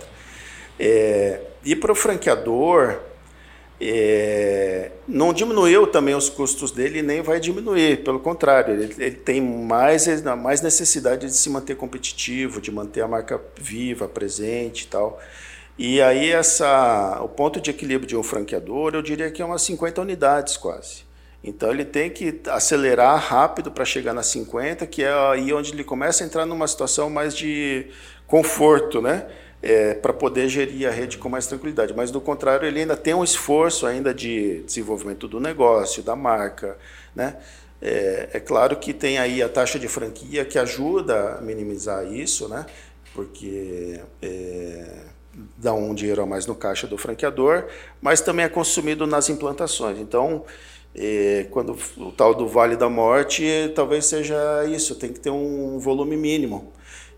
[0.77, 2.99] É, e para o franqueador,
[3.81, 9.41] é, não diminuiu também os custos dele, nem vai diminuir, pelo contrário, ele, ele, tem
[9.41, 10.05] mais,
[10.37, 15.19] mais necessidade de se manter competitivo, de manter a marca viva, presente e tal.
[15.77, 19.61] E aí essa, o ponto de equilíbrio de um franqueador, eu diria que é umas
[19.61, 21.07] 50 unidades quase.
[21.41, 25.85] Então ele tem que acelerar rápido para chegar nas 50, que é aí onde ele
[25.85, 27.87] começa a entrar numa situação mais de
[28.27, 29.25] conforto, né?
[29.61, 31.93] É, para poder gerir a rede com mais tranquilidade.
[31.95, 36.77] Mas, do contrário, ele ainda tem um esforço ainda de desenvolvimento do negócio, da marca.
[37.15, 37.35] Né?
[37.81, 42.47] É, é claro que tem aí a taxa de franquia que ajuda a minimizar isso,
[42.47, 42.65] né?
[43.13, 44.85] porque é,
[45.57, 47.65] dá um dinheiro a mais no caixa do franqueador,
[48.01, 49.99] mas também é consumido nas implantações.
[49.99, 50.45] Então,
[50.95, 55.77] é, quando o tal do Vale da Morte, talvez seja isso, tem que ter um
[55.79, 56.71] volume mínimo.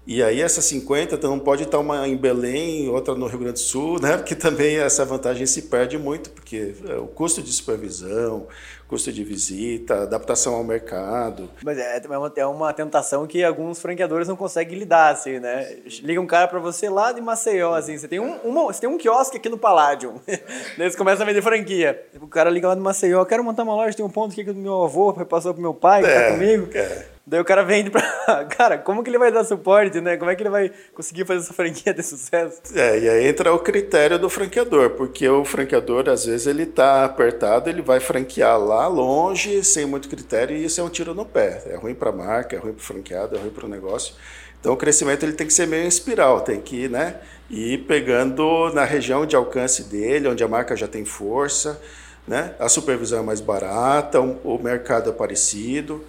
[0.06, 3.54] E aí essa 50 então, não pode estar uma em Belém, outra no Rio Grande
[3.54, 4.18] do Sul, né?
[4.18, 8.48] Porque também essa vantagem se perde muito, porque o custo de supervisão,
[8.88, 11.50] custo de visita, adaptação ao mercado.
[11.64, 15.78] Mas é, é uma, é uma tentação que alguns franqueadores não conseguem lidar, assim, né?
[16.02, 18.90] Liga um cara para você lá de Maceió, assim, você tem um, uma, você tem
[18.90, 20.16] um quiosque aqui no Palladium,
[20.78, 22.06] daí você começa a vender franquia.
[22.20, 24.52] O cara liga lá de Maceió, quero montar uma loja, tem um ponto aqui que
[24.52, 26.70] o meu avô passou pro meu pai, que é, tá comigo.
[26.74, 27.06] É.
[27.32, 28.04] Daí o cara vende pra.
[28.58, 30.18] Cara, como que ele vai dar suporte, né?
[30.18, 32.62] Como é que ele vai conseguir fazer essa franquia ter sucesso?
[32.76, 37.06] É, e aí entra o critério do franqueador, porque o franqueador, às vezes, ele tá
[37.06, 41.26] apertado, ele vai franquear lá longe, sem muito critério, e isso é um tiro no
[41.26, 41.64] pé.
[41.68, 44.14] É ruim para a marca, é ruim para o franqueado, é ruim para o negócio.
[44.60, 47.16] Então o crescimento ele tem que ser meio em espiral, tem que né,
[47.50, 51.82] ir pegando na região de alcance dele, onde a marca já tem força,
[52.28, 56.04] né, a supervisão é mais barata, o mercado é parecido.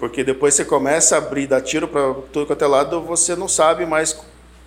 [0.00, 3.46] Porque depois você começa a abrir, dar tiro para tudo quanto é lado, você não
[3.46, 4.18] sabe mais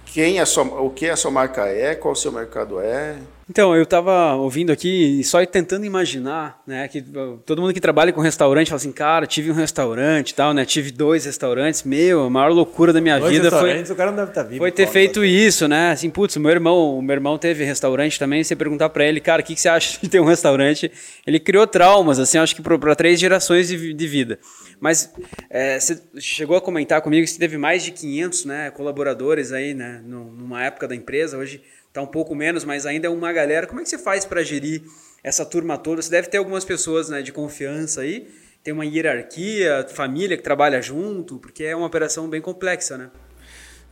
[0.05, 3.15] quem é sua, o que a sua marca é, qual o seu mercado é.
[3.49, 7.03] Então, eu estava ouvindo aqui e só tentando imaginar, né, que
[7.45, 10.63] todo mundo que trabalha com restaurante fala assim, cara, tive um restaurante e tal, né,
[10.65, 14.17] tive dois restaurantes, meu, a maior loucura da minha dois vida foi o cara não
[14.17, 17.37] deve estar vivo, foi ter feito isso, né, assim, putz, meu irmão, o meu irmão
[17.37, 20.21] teve restaurante também, você perguntar para ele, cara, o que, que você acha de ter
[20.21, 20.91] um restaurante?
[21.27, 24.39] Ele criou traumas, assim, acho que para três gerações de, de vida.
[24.83, 25.09] Mas
[25.49, 29.73] é, você chegou a comentar comigo que você teve mais de 500 né, colaboradores aí,
[29.73, 33.65] né, numa época da empresa, hoje está um pouco menos, mas ainda é uma galera.
[33.65, 34.83] Como é que você faz para gerir
[35.23, 36.01] essa turma toda?
[36.01, 38.27] Você deve ter algumas pessoas né, de confiança aí,
[38.61, 43.09] tem uma hierarquia, família que trabalha junto, porque é uma operação bem complexa, né?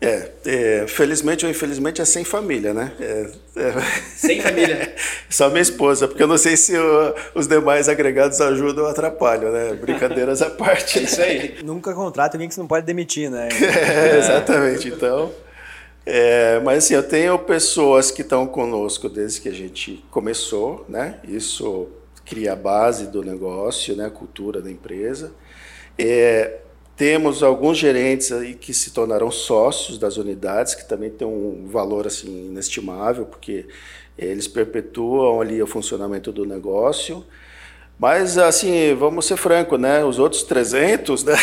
[0.04, 2.92] É, é, felizmente ou infelizmente é sem família, né?
[3.00, 3.74] É, é...
[4.16, 4.96] Sem família.
[5.30, 9.52] Só minha esposa, porque eu não sei se o, os demais agregados ajudam ou atrapalham,
[9.52, 9.74] né?
[9.74, 10.98] Brincadeiras à parte.
[11.02, 11.58] É isso aí.
[11.64, 13.48] Nunca contrata alguém que você não pode demitir, né?
[13.62, 14.88] É, exatamente.
[14.88, 15.32] Então,
[16.04, 21.20] é, mas assim, eu tenho pessoas que estão conosco desde que a gente começou, né?
[21.24, 21.90] Isso
[22.26, 24.08] cria a base do negócio, né?
[24.08, 25.32] A cultura da empresa.
[25.98, 26.58] É,
[27.02, 32.06] temos alguns gerentes aí que se tornaram sócios das unidades, que também tem um valor
[32.06, 33.66] assim inestimável, porque
[34.16, 37.26] eles perpetuam ali o funcionamento do negócio.
[37.98, 40.06] Mas assim, vamos ser franco, né?
[40.06, 41.36] Os outros 300, né?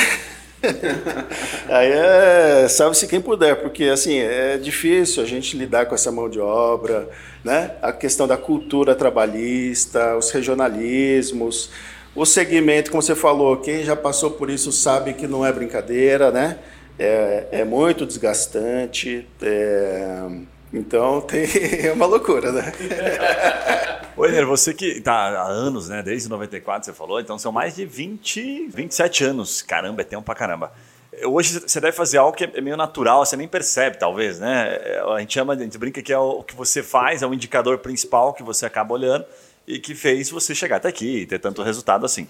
[1.69, 6.29] Aí é, sabe-se quem puder, porque assim, é difícil a gente lidar com essa mão
[6.29, 7.11] de obra,
[7.43, 7.73] né?
[7.83, 11.69] A questão da cultura trabalhista, os regionalismos,
[12.15, 16.31] o segmento, como você falou, quem já passou por isso sabe que não é brincadeira,
[16.31, 16.59] né?
[16.99, 19.27] É, é muito desgastante.
[19.41, 20.27] É,
[20.73, 21.47] então tem,
[21.87, 22.73] é uma loucura, né?
[24.17, 26.03] Oi, Ner, você que está há anos, né?
[26.03, 29.63] Desde 94 você falou, então são mais de 20, 27 anos.
[29.63, 30.73] Caramba, é tempo pra caramba.
[31.25, 34.77] Hoje você deve fazer algo que é meio natural, você nem percebe, talvez, né?
[35.15, 37.79] A gente chama, a gente brinca que é o que você faz, é o indicador
[37.79, 39.25] principal que você acaba olhando
[39.69, 42.27] e que fez você chegar até aqui e ter tanto resultado assim.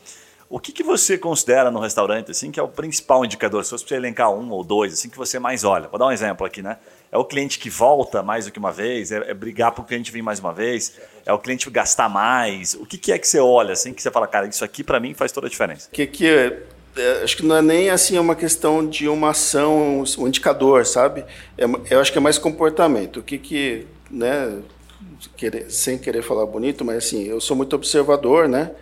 [0.51, 3.63] O que, que você considera no restaurante assim que é o principal indicador?
[3.63, 5.89] Se fosse para elencar um ou dois, assim que você mais olha.
[5.89, 6.79] Vou dar um exemplo aqui, né?
[7.13, 9.13] É o cliente que volta mais do que uma vez?
[9.13, 10.99] É, é brigar para o cliente vir mais uma vez?
[11.25, 12.75] É o cliente gastar mais?
[12.75, 14.99] O que, que é que você olha assim que você fala, cara, isso aqui para
[14.99, 15.89] mim faz toda a diferença?
[15.93, 16.63] Que que é,
[16.97, 21.25] é, acho que não é nem assim uma questão de uma ação, um indicador, sabe?
[21.57, 23.21] É, eu acho que é mais comportamento.
[23.21, 24.61] O que que, né?
[25.37, 28.73] Querer, sem querer falar bonito, mas assim, eu sou muito observador, né?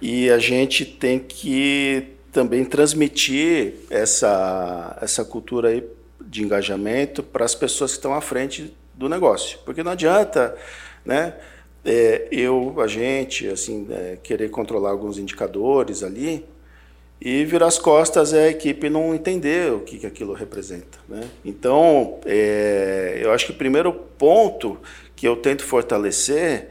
[0.00, 5.82] E a gente tem que também transmitir essa, essa cultura aí
[6.20, 9.58] de engajamento para as pessoas que estão à frente do negócio.
[9.64, 10.56] Porque não adianta,
[11.04, 11.34] né?
[11.84, 16.44] É, eu, a gente, assim, é, querer controlar alguns indicadores ali
[17.20, 20.98] e virar as costas é a equipe não entender o que, que aquilo representa.
[21.08, 21.28] Né?
[21.44, 24.78] Então, é, eu acho que o primeiro ponto
[25.16, 26.68] que eu tento fortalecer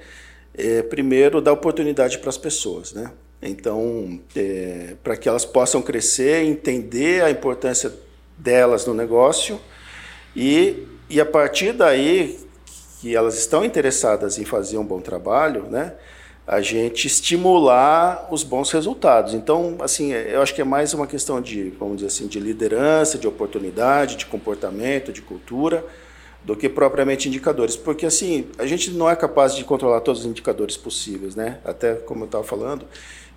[0.58, 3.12] é, primeiro, dar oportunidade para as pessoas, né?
[3.42, 7.92] Então, é, para que elas possam crescer, entender a importância
[8.38, 9.60] delas no negócio
[10.36, 12.40] e, e a partir daí
[13.02, 15.94] que elas estão interessadas em fazer um bom trabalho, né?
[16.48, 19.34] A gente estimular os bons resultados.
[19.34, 23.18] Então, assim, eu acho que é mais uma questão de, vamos dizer assim, de liderança,
[23.18, 25.84] de oportunidade, de comportamento, de cultura
[26.46, 30.28] do que propriamente indicadores, porque assim a gente não é capaz de controlar todos os
[30.28, 31.60] indicadores possíveis, né?
[31.66, 32.86] Até como eu estava falando,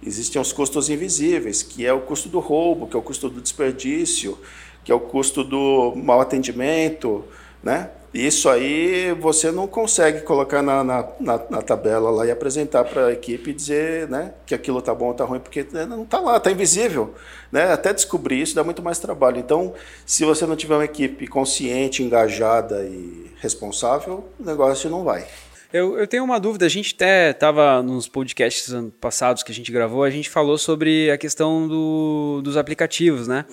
[0.04, 3.40] existem os custos invisíveis, que é o custo do roubo, que é o custo do
[3.40, 4.38] desperdício,
[4.84, 7.24] que é o custo do mau atendimento,
[7.62, 7.90] né?
[8.12, 13.06] Isso aí você não consegue colocar na, na, na, na tabela lá e apresentar para
[13.06, 16.04] a equipe e dizer né, que aquilo está bom ou está ruim, porque né, não
[16.04, 17.14] está lá, está invisível.
[17.52, 17.70] Né?
[17.70, 19.38] Até descobrir isso dá muito mais trabalho.
[19.38, 19.74] Então,
[20.06, 25.26] se você não tiver uma equipe consciente, engajada e responsável, o negócio não vai.
[25.70, 29.70] Eu, eu tenho uma dúvida, a gente até estava nos podcasts passados que a gente
[29.70, 33.44] gravou, a gente falou sobre a questão do, dos aplicativos, né?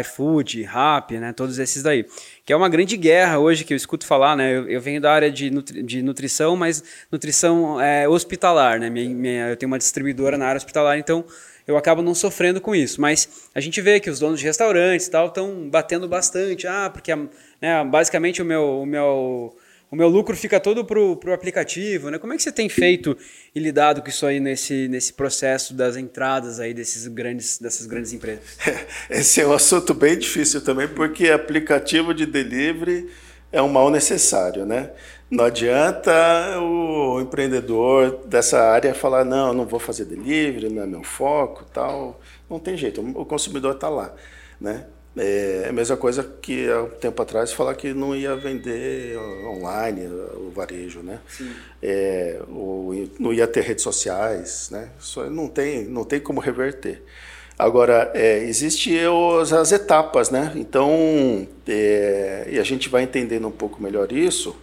[0.00, 1.34] iFood, Rappi, né?
[1.34, 2.06] Todos esses daí.
[2.46, 4.56] Que é uma grande guerra hoje que eu escuto falar, né?
[4.56, 8.88] Eu, eu venho da área de, nutri, de nutrição, mas nutrição é, hospitalar, né?
[8.88, 11.22] Minha, minha, eu tenho uma distribuidora na área hospitalar, então
[11.66, 12.98] eu acabo não sofrendo com isso.
[12.98, 16.66] Mas a gente vê que os donos de restaurantes e tal estão batendo bastante.
[16.66, 19.54] Ah, porque né, basicamente o meu, o meu
[19.90, 22.18] o meu lucro fica todo pro, pro aplicativo, né?
[22.18, 23.16] Como é que você tem feito
[23.54, 28.12] e lidado com isso aí nesse, nesse processo das entradas aí desses grandes, dessas grandes
[28.12, 28.58] empresas?
[29.08, 33.08] Esse é um assunto bem difícil também, porque aplicativo de delivery
[33.50, 34.90] é um mal necessário, né?
[35.30, 36.12] Não adianta
[36.60, 42.20] o empreendedor dessa área falar, não, não vou fazer delivery, não é meu foco, tal.
[42.48, 44.14] Não tem jeito, o consumidor está lá,
[44.60, 44.86] né?
[45.18, 50.06] É a mesma coisa que há um tempo atrás falar que não ia vender online
[50.06, 51.18] o varejo, né?
[51.82, 52.40] É,
[53.18, 54.90] não ia ter redes sociais, né?
[54.98, 57.02] Isso não tem, não tem como reverter.
[57.58, 58.96] Agora, é, existem
[59.60, 60.52] as etapas, né?
[60.54, 64.54] Então, é, e a gente vai entendendo um pouco melhor isso.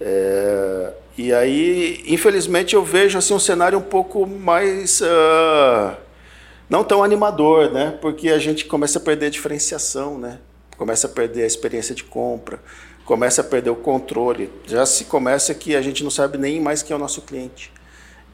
[0.00, 5.00] É, e aí, infelizmente, eu vejo assim, um cenário um pouco mais...
[5.00, 6.05] Uh,
[6.68, 7.96] não tão animador, né?
[8.00, 10.38] Porque a gente começa a perder a diferenciação, né?
[10.76, 12.60] Começa a perder a experiência de compra,
[13.04, 14.50] começa a perder o controle.
[14.66, 17.72] Já se começa que a gente não sabe nem mais quem é o nosso cliente.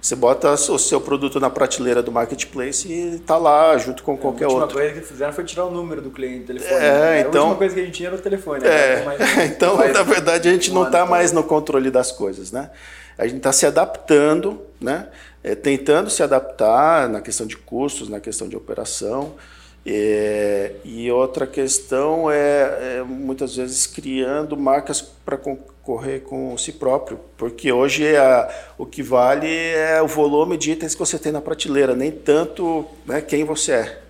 [0.03, 4.49] Você bota o seu produto na prateleira do marketplace e está lá junto com qualquer
[4.49, 4.59] outro.
[4.59, 4.79] A última outro.
[4.79, 6.75] coisa que fizeram foi tirar o número do cliente do telefone.
[6.75, 7.21] É, né?
[7.21, 8.67] então, a última coisa que a gente tinha era o telefone.
[8.67, 9.47] É, né?
[9.47, 12.73] então, na verdade, a gente não está mais no controle das coisas, né?
[13.17, 15.07] A gente está se adaptando, né?
[15.45, 19.37] É, tentando se adaptar na questão de custos, na questão de operação.
[19.85, 27.19] É, e outra questão é, é, muitas vezes criando marcas para concorrer com si próprio,
[27.37, 31.41] porque hoje é o que vale é o volume de itens que você tem na
[31.41, 34.03] prateleira, nem tanto né, quem você é.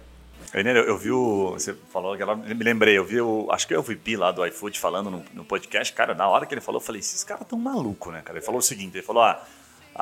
[0.54, 1.52] Eu, eu vi o.
[1.52, 3.48] Você falou que me lembrei, eu vi o.
[3.50, 5.90] Acho que eu vi Pi lá do iFood falando no, no, podcast.
[5.94, 8.36] Cara, na hora que ele falou, eu falei, esses caras tão malucos, né, cara?
[8.38, 9.42] Ele falou o seguinte: ele falou, ah,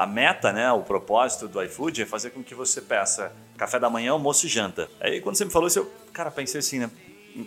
[0.01, 3.91] a meta, né, o propósito do iFood é fazer com que você peça café da
[3.91, 4.89] manhã, almoço e janta.
[4.99, 6.91] Aí quando você me falou isso, eu, cara, pensei assim, né?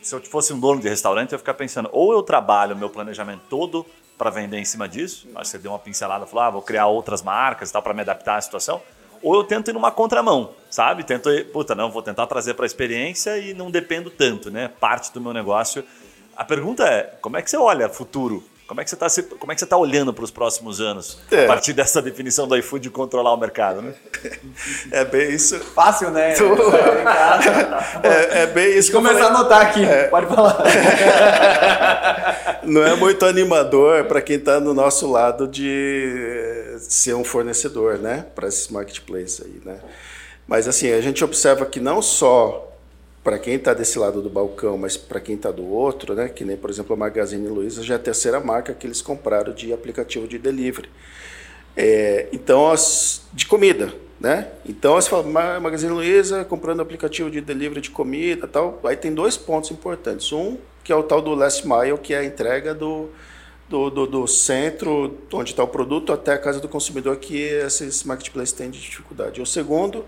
[0.03, 2.91] Se eu fosse um dono de restaurante, eu ia ficar pensando, ou eu trabalho meu
[2.91, 3.83] planejamento todo
[4.19, 6.85] para vender em cima disso, acho que você deu uma pincelada, falou, ah, vou criar
[6.85, 8.83] outras marcas e tal para me adaptar à situação,
[9.23, 11.03] ou eu tento ir numa contramão, sabe?
[11.03, 14.67] Tento ir, puta, não, vou tentar trazer para a experiência e não dependo tanto, né?
[14.67, 15.83] Parte do meu negócio.
[16.37, 18.43] A pergunta é, como é que você olha futuro?
[18.73, 19.07] Como é que você está
[19.37, 21.43] como é que você tá olhando para os próximos anos é.
[21.43, 23.93] a partir dessa definição do iFood de controlar o mercado, né?
[24.91, 25.59] É bem isso.
[25.59, 26.33] Fácil, né?
[26.33, 26.43] Tu...
[28.03, 28.91] É, é, bem isso.
[28.91, 29.85] Começar a anotar aqui.
[29.85, 30.07] É.
[30.07, 30.63] Pode falar.
[32.63, 38.25] Não é muito animador para quem está no nosso lado de ser um fornecedor, né?
[38.33, 39.77] Para esses marketplaces aí, né?
[40.47, 42.72] Mas assim a gente observa que não só
[43.23, 46.43] para quem está desse lado do balcão, mas para quem está do outro, né, que
[46.43, 49.71] nem, por exemplo, a Magazine Luiza já é a terceira marca que eles compraram de
[49.71, 50.89] aplicativo de delivery.
[51.75, 54.49] É, então, as, de comida, né?
[54.67, 58.79] Então, você fala, Magazine Luiza comprando aplicativo de delivery de comida tal.
[58.83, 60.31] Aí tem dois pontos importantes.
[60.31, 63.09] Um, que é o tal do last mile, que é a entrega do,
[63.69, 68.03] do, do, do centro onde está o produto até a casa do consumidor, que esses
[68.03, 69.41] marketplaces têm de dificuldade.
[69.41, 70.05] O segundo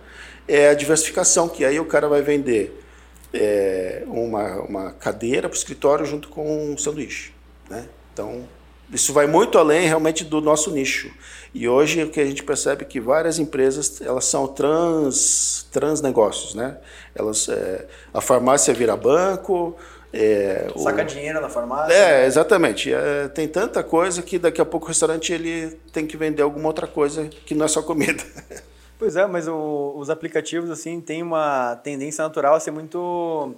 [0.48, 2.85] é a diversificação, que aí o cara vai vender
[3.34, 7.34] é, uma, uma cadeira para o escritório junto com um sanduíche.
[7.70, 7.88] Né?
[8.14, 8.48] Então,
[8.92, 11.12] isso vai muito além realmente do nosso nicho.
[11.54, 16.02] E hoje o que a gente percebe é que várias empresas elas são trans, trans
[16.02, 16.54] negócios.
[16.54, 16.78] Né?
[17.14, 19.76] Elas, é, a farmácia vira banco,
[20.14, 21.06] é, Saca o...
[21.06, 21.94] dinheiro na farmácia.
[21.94, 22.94] É, exatamente.
[22.94, 26.68] É, tem tanta coisa que daqui a pouco o restaurante ele tem que vender alguma
[26.68, 28.24] outra coisa que não é só comida.
[28.98, 33.54] Pois é, mas o, os aplicativos assim têm uma tendência natural a ser muito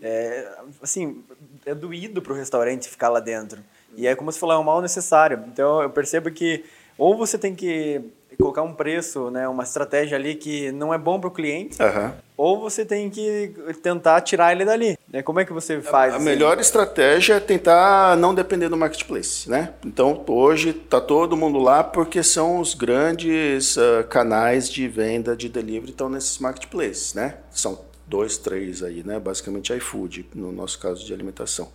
[0.00, 0.50] é,
[0.82, 1.22] assim
[1.66, 3.62] é doído para o restaurante ficar lá dentro
[3.96, 5.44] e é como se falou é um mal necessário.
[5.48, 6.64] Então eu percebo que
[6.96, 8.02] ou você tem que
[8.38, 12.12] colocar um preço, né, uma estratégia ali que não é bom para o cliente, uhum.
[12.36, 14.96] ou você tem que tentar tirar ele dali.
[15.12, 15.22] Né?
[15.22, 16.14] Como é que você faz?
[16.14, 16.24] A, assim?
[16.24, 19.74] melhor estratégia é tentar não depender do marketplace, né?
[19.84, 25.48] Então hoje está todo mundo lá porque são os grandes uh, canais de venda de
[25.48, 27.38] delivery estão nesses marketplaces, né?
[27.50, 29.18] São dois, três aí, né?
[29.18, 31.70] Basicamente iFood, no nosso caso de alimentação.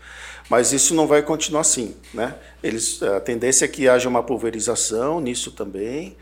[0.49, 2.35] Mas isso não vai continuar assim, né?
[2.63, 6.15] Eles, a tendência é que haja uma pulverização nisso também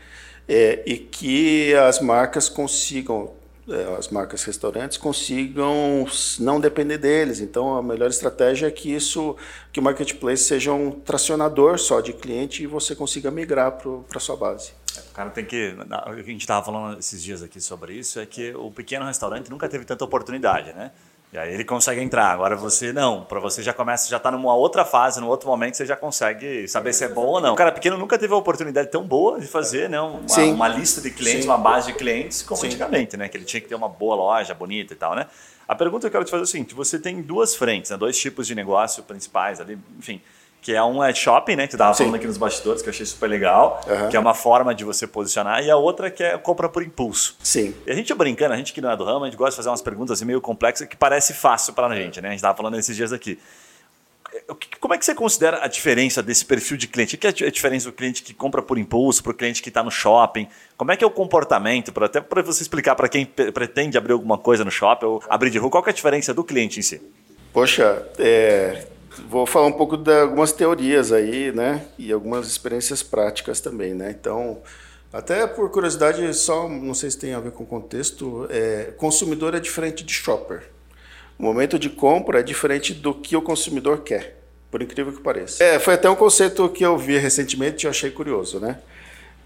[0.48, 3.32] é, e que as marcas consigam,
[3.68, 6.06] é, as marcas restaurantes consigam
[6.38, 7.40] não depender deles.
[7.40, 9.36] Então, a melhor estratégia é que isso,
[9.72, 14.20] que o marketplace seja um tracionador só de cliente e você consiga migrar para a
[14.20, 14.72] sua base.
[15.10, 18.54] O cara tem que a gente estava falando esses dias aqui sobre isso é que
[18.54, 20.90] o pequeno restaurante nunca teve tanta oportunidade, né?
[21.32, 22.30] E aí ele consegue entrar.
[22.30, 23.24] Agora você não.
[23.24, 26.68] Para você já começa, já está numa outra fase, num outro momento, você já consegue
[26.68, 27.54] saber se é bom ou não.
[27.54, 30.20] O cara pequeno nunca teve a oportunidade tão boa de fazer né, uma,
[30.52, 31.48] uma lista de clientes, Sim.
[31.48, 32.66] uma base de clientes, como Sim.
[32.66, 33.28] antigamente, né?
[33.30, 35.26] Que ele tinha que ter uma boa loja, bonita e tal, né?
[35.66, 37.96] A pergunta que eu quero te fazer é o seguinte: você tem duas frentes, né,
[37.96, 40.20] dois tipos de negócio principais ali, enfim
[40.62, 41.66] que é um é shopping, né?
[41.66, 44.08] Que você estava falando aqui nos bastidores, que eu achei super legal, uhum.
[44.08, 47.36] que é uma forma de você posicionar, e a outra que é compra por impulso.
[47.42, 47.74] Sim.
[47.84, 49.56] E a gente brincando, a gente que não é do ramo, a gente gosta de
[49.56, 52.28] fazer umas perguntas assim, meio complexas que parece fácil para a gente, né?
[52.28, 53.38] A gente estava falando esses dias aqui.
[54.80, 57.16] Como é que você considera a diferença desse perfil de cliente?
[57.16, 59.68] O que é a diferença do cliente que compra por impulso para o cliente que
[59.68, 60.48] está no shopping?
[60.76, 61.92] Como é que é o comportamento?
[61.92, 65.50] Pra, até para você explicar para quem pretende abrir alguma coisa no shopping ou abrir
[65.50, 67.02] de rua, qual é a diferença do cliente em si?
[67.52, 68.86] Poxa, é,
[69.28, 71.86] vou falar um pouco de algumas teorias aí, né?
[71.98, 74.10] E algumas experiências práticas também, né?
[74.10, 74.58] Então,
[75.12, 79.54] até por curiosidade, só não sei se tem a ver com o contexto, é, consumidor
[79.54, 80.62] é diferente de shopper.
[81.38, 84.38] O momento de compra é diferente do que o consumidor quer,
[84.70, 85.62] por incrível que pareça.
[85.62, 88.78] É, foi até um conceito que eu vi recentemente e achei curioso, né?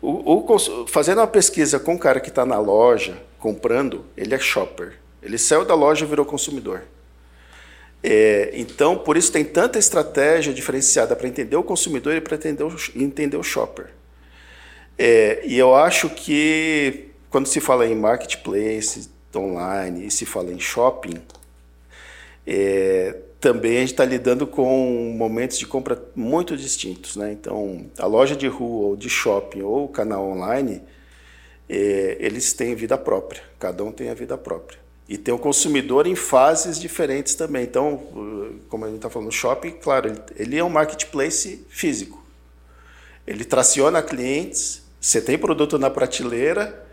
[0.00, 4.38] O, o, fazendo uma pesquisa com o cara que está na loja comprando, ele é
[4.38, 4.98] shopper.
[5.22, 6.82] Ele saiu da loja e virou consumidor.
[8.08, 12.64] É, então, por isso tem tanta estratégia diferenciada para entender o consumidor e para entender
[12.94, 13.86] entender o shopper.
[14.96, 20.60] É, e eu acho que quando se fala em marketplace, online e se fala em
[20.60, 21.20] shopping,
[22.46, 27.16] é, também a gente está lidando com momentos de compra muito distintos.
[27.16, 27.32] Né?
[27.32, 30.80] Então, a loja de rua, ou de shopping, ou o canal online,
[31.68, 34.85] é, eles têm vida própria, cada um tem a vida própria.
[35.08, 37.62] E tem o consumidor em fases diferentes também.
[37.62, 42.24] Então, como a gente está falando, o shopping, claro, ele, é um marketplace físico.
[43.26, 46.84] Ele traciona clientes, você tem produto na prateleira,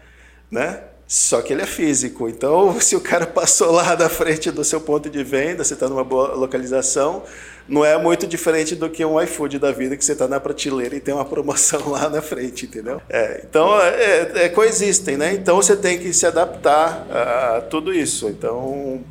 [0.49, 0.83] né?
[1.13, 2.27] Só que ele é físico.
[2.27, 5.87] Então, se o cara passou lá da frente do seu ponto de venda, você está
[5.87, 7.21] numa boa localização,
[7.69, 10.95] não é muito diferente do que um iFood da vida, que você está na prateleira
[10.95, 12.99] e tem uma promoção lá na frente, entendeu?
[13.07, 15.35] É, então, é, é, coexistem, né?
[15.35, 18.27] Então, você tem que se adaptar a, a tudo isso.
[18.27, 19.03] Então,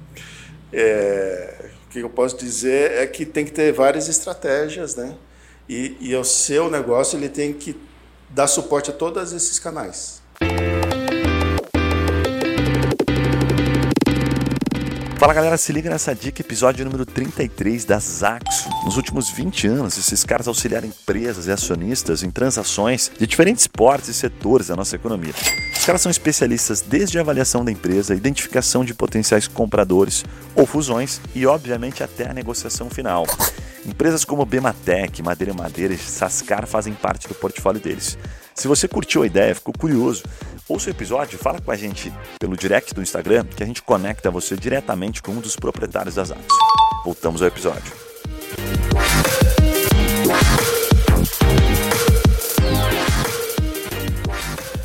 [0.73, 1.55] é,
[1.87, 5.15] o que eu posso dizer é que tem que ter várias estratégias, né?
[5.69, 7.81] E, e o seu negócio ele tem que
[8.29, 10.21] dar suporte a todos esses canais.
[15.23, 18.69] Fala galera, se liga nessa dica, episódio número 33 da Zaxo.
[18.85, 24.09] Nos últimos 20 anos, esses caras auxiliaram empresas e acionistas em transações de diferentes portes
[24.09, 25.33] e setores da nossa economia.
[25.79, 30.25] Os caras são especialistas desde a avaliação da empresa, identificação de potenciais compradores
[30.57, 33.25] ou fusões e, obviamente, até a negociação final.
[33.87, 38.19] Empresas como Bematec, Madeira Madeira e Sascar fazem parte do portfólio deles.
[38.55, 40.23] Se você curtiu a ideia, ficou curioso,
[40.69, 44.31] ouça o episódio, fala com a gente pelo direct do Instagram, que a gente conecta
[44.31, 46.45] você diretamente com um dos proprietários das Axo.
[47.03, 47.93] Voltamos ao episódio.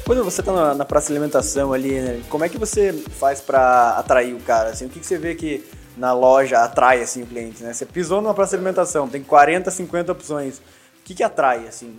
[0.06, 3.42] Quando você está na, na, praça de alimentação ali, né, como é que você faz
[3.42, 4.70] para atrair o cara?
[4.70, 5.66] Assim, o que, que você vê que
[5.98, 7.62] na loja atrai assim, o cliente?
[7.62, 7.74] Né?
[7.74, 10.62] Você pisou numa praça de alimentação, tem 40, 50 opções
[11.08, 11.98] que, que atrai, assim?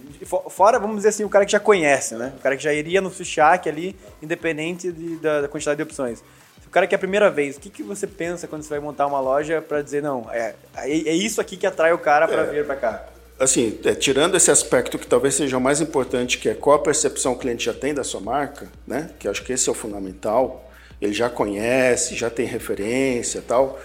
[0.50, 2.34] Fora, vamos dizer assim, o cara que já conhece, né?
[2.36, 6.22] O cara que já iria no sushi ali, independente de, da, da, quantidade de opções.
[6.66, 8.80] O cara que é a primeira vez, o que, que você pensa quando você vai
[8.80, 12.28] montar uma loja para dizer, não, é, é, é isso aqui que atrai o cara
[12.28, 13.06] para é, vir para cá?
[13.40, 16.78] Assim, é, tirando esse aspecto que talvez seja o mais importante, que é qual a
[16.78, 19.08] percepção o cliente já tem da sua marca, né?
[19.18, 20.70] Que acho que esse é o fundamental.
[21.00, 23.80] Ele já conhece, já tem referência tal.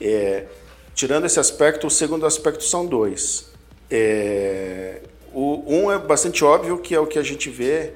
[0.00, 0.46] É,
[0.94, 3.51] tirando esse aspecto, o segundo aspecto são dois.
[3.94, 5.00] É,
[5.34, 7.92] o, um é bastante óbvio, que é o que a gente vê,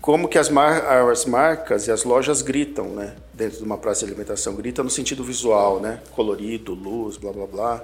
[0.00, 3.14] como que as, mar, as marcas e as lojas gritam, né?
[3.32, 4.56] Dentro de uma praça de alimentação.
[4.56, 6.00] Grita no sentido visual, né?
[6.10, 7.82] Colorido, luz, blá, blá, blá.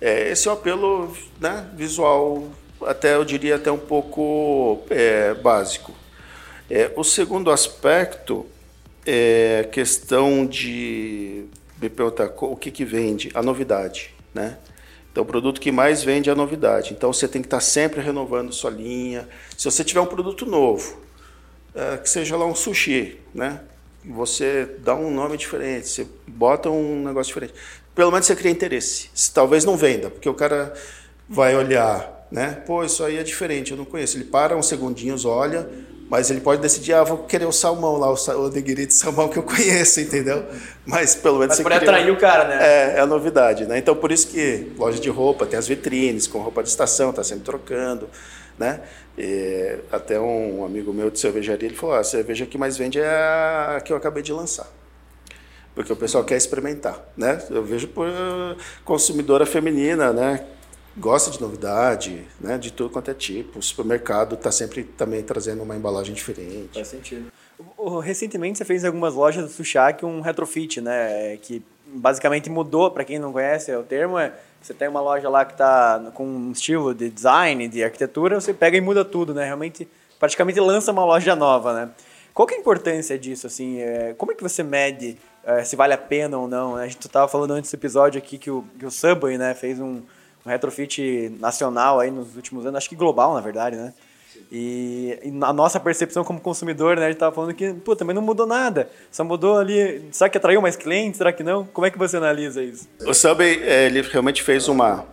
[0.00, 2.48] É, esse é um apelo né, visual,
[2.82, 5.92] até eu diria até um pouco é, básico.
[6.68, 8.46] É, o segundo aspecto
[9.06, 11.44] é a questão de
[11.80, 14.58] me perguntar o que, que vende, a novidade, né?
[15.10, 16.92] Então, o produto que mais vende é a novidade.
[16.92, 19.28] Então, você tem que estar sempre renovando sua linha.
[19.56, 21.00] Se você tiver um produto novo,
[21.74, 23.60] é, que seja lá um sushi, né?
[24.04, 27.54] Você dá um nome diferente, você bota um negócio diferente.
[27.94, 29.10] Pelo menos você cria interesse.
[29.34, 30.72] Talvez não venda, porque o cara
[31.28, 32.62] vai olhar, né?
[32.66, 34.16] Pô, isso aí é diferente, eu não conheço.
[34.16, 35.68] Ele para uns segundinhos, olha,
[36.10, 39.28] mas ele pode decidir, ah, vou querer o salmão lá, o, o nigiri de salmão
[39.28, 40.44] que eu conheço, entendeu?
[40.84, 42.58] Mas pelo menos Mas você pode atrair o cara, né?
[42.60, 43.78] É, é a novidade, né?
[43.78, 47.22] Então por isso que loja de roupa tem as vitrines com roupa de estação, tá
[47.22, 48.10] sempre trocando,
[48.58, 48.80] né?
[49.16, 52.98] E até um amigo meu de cervejaria, ele falou, ah, a cerveja que mais vende
[52.98, 54.66] é a que eu acabei de lançar.
[55.76, 57.40] Porque o pessoal quer experimentar, né?
[57.48, 58.08] Eu vejo por
[58.84, 60.44] consumidora feminina, né?
[61.00, 63.58] Gosta de novidade, né, de tudo quanto é tipo.
[63.58, 66.74] O supermercado está sempre também trazendo uma embalagem diferente.
[66.74, 67.32] Faz sentido.
[68.02, 73.18] Recentemente você fez algumas lojas do Sushak um retrofit, né, que basicamente mudou, para quem
[73.18, 76.94] não conhece o termo, é você tem uma loja lá que está com um estilo
[76.94, 79.46] de design, de arquitetura, você pega e muda tudo, né?
[79.46, 79.88] Realmente,
[80.18, 81.90] praticamente lança uma loja nova, né?
[82.34, 83.80] Qual que é a importância disso, assim?
[83.80, 86.76] É, como é que você mede é, se vale a pena ou não?
[86.76, 86.84] Né?
[86.84, 89.80] A gente estava falando antes do episódio aqui que o, que o Subway, né, fez
[89.80, 90.02] um,
[90.44, 93.92] um retrofit nacional aí nos últimos anos, acho que global, na verdade, né?
[94.50, 97.06] E, e a nossa percepção como consumidor, né?
[97.06, 98.90] A gente tava falando que, pô, também não mudou nada.
[99.10, 100.08] Só mudou ali.
[100.10, 101.18] Será que atraiu mais clientes?
[101.18, 101.64] Será que não?
[101.66, 102.88] Como é que você analisa isso?
[103.06, 105.06] O Subway, é, ele realmente fez uma,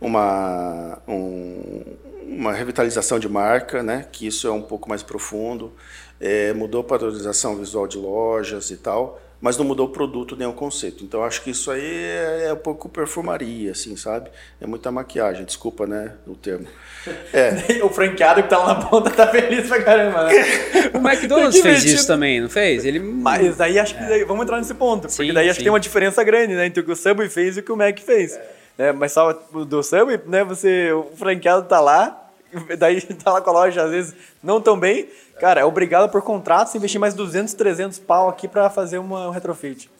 [0.00, 1.82] uma, um,
[2.28, 4.06] uma revitalização de marca, né?
[4.12, 5.72] Que isso é um pouco mais profundo.
[6.20, 10.46] É, mudou a padronização visual de lojas e tal mas não mudou o produto nem
[10.46, 11.04] o conceito.
[11.04, 14.30] Então acho que isso aí é, é um pouco perfumaria, assim, sabe?
[14.60, 16.66] É muita maquiagem, desculpa, né, o termo.
[17.32, 17.82] É.
[17.82, 20.32] o franqueado que tá lá na ponta tá feliz pra caramba, né?
[20.92, 22.84] o McDonald's fez isso também, não fez?
[22.84, 22.98] Ele...
[22.98, 25.58] Mas daí acho que daí, vamos entrar nesse ponto, porque sim, daí acho sim.
[25.60, 27.72] que tem uma diferença grande, né, entre o que o Subway fez e o que
[27.72, 28.34] o Mac fez.
[28.34, 28.58] É.
[28.76, 28.92] Né?
[28.92, 32.27] Mas só do Subway, né, você, o franqueado tá lá,
[32.78, 35.08] daí tá lá com a loja, às vezes, não tão bem.
[35.40, 39.30] Cara, obrigado por contrato, se investir mais 200, 300 pau aqui para fazer uma, um
[39.30, 39.90] retrofit.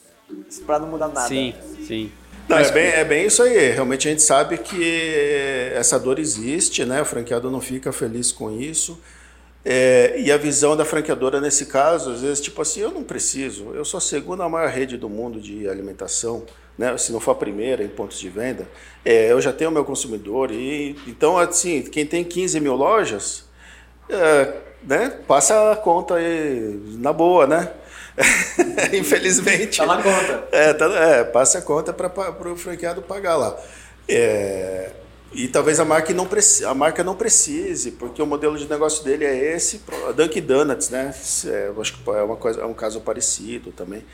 [0.66, 1.28] Para não mudar nada.
[1.28, 1.54] Sim,
[1.86, 2.12] sim.
[2.48, 3.70] Não, é, bem, é bem isso aí.
[3.70, 7.02] Realmente a gente sabe que essa dor existe, né?
[7.02, 8.98] O franqueado não fica feliz com isso.
[9.64, 13.72] É, e a visão da franqueadora nesse caso, às vezes, tipo assim, eu não preciso,
[13.74, 16.44] eu sou a segunda maior rede do mundo de alimentação,
[16.78, 16.96] né?
[16.96, 18.68] se não for a primeira em pontos de venda,
[19.04, 20.52] é, eu já tenho o meu consumidor.
[20.52, 23.44] e Então, assim, quem tem 15 mil lojas,
[24.08, 25.18] é, né?
[25.26, 27.72] passa a conta aí na boa, né?
[28.92, 29.78] Infelizmente.
[29.78, 30.48] Tá na conta.
[30.52, 33.56] É, tá, é passa a conta para o franqueado pagar lá.
[34.08, 34.90] É,
[35.32, 39.04] e talvez a marca, não precise, a marca não precise, porque o modelo de negócio
[39.04, 41.14] dele é esse, a Dunkin' Donuts, né?
[41.46, 44.04] É, acho que é, uma coisa, é um caso parecido também.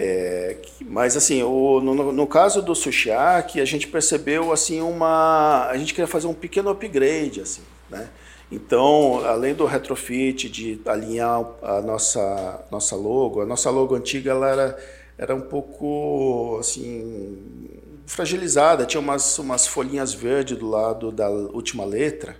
[0.00, 5.76] É, mas assim, o, no, no, caso do Sushiaki, a gente percebeu assim uma, a
[5.76, 8.08] gente queria fazer um pequeno upgrade, assim, né?
[8.48, 14.48] Então, além do retrofit, de alinhar a nossa, nossa logo, a nossa logo antiga ela
[14.48, 14.78] era,
[15.18, 17.68] era um pouco assim
[18.06, 22.36] fragilizada, tinha umas, umas folhinhas verdes do lado da última letra.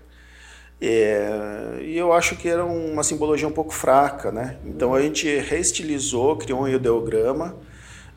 [0.80, 4.56] É, e eu acho que era uma simbologia um pouco fraca, né?
[4.64, 7.56] Então a gente reestilizou, criou um ideograma,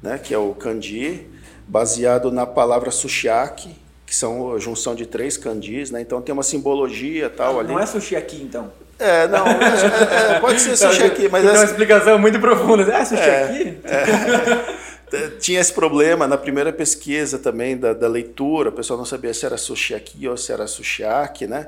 [0.01, 1.27] né, que é o kanji,
[1.67, 6.01] baseado na palavra sushiaki, que são a junção de três kanjis, né?
[6.01, 7.69] Então tem uma simbologia tal não, ali.
[7.69, 8.71] Não é sushiaki então?
[8.99, 11.43] É, não, é, é, pode ser sushiaki, mas...
[11.43, 12.83] Tem uma explicação muito profunda.
[12.93, 13.79] É sushiaki?
[13.83, 19.33] É, tinha esse problema na primeira pesquisa também da, da leitura, o pessoal não sabia
[19.33, 21.67] se era sushiaki ou se era sushiaki, né?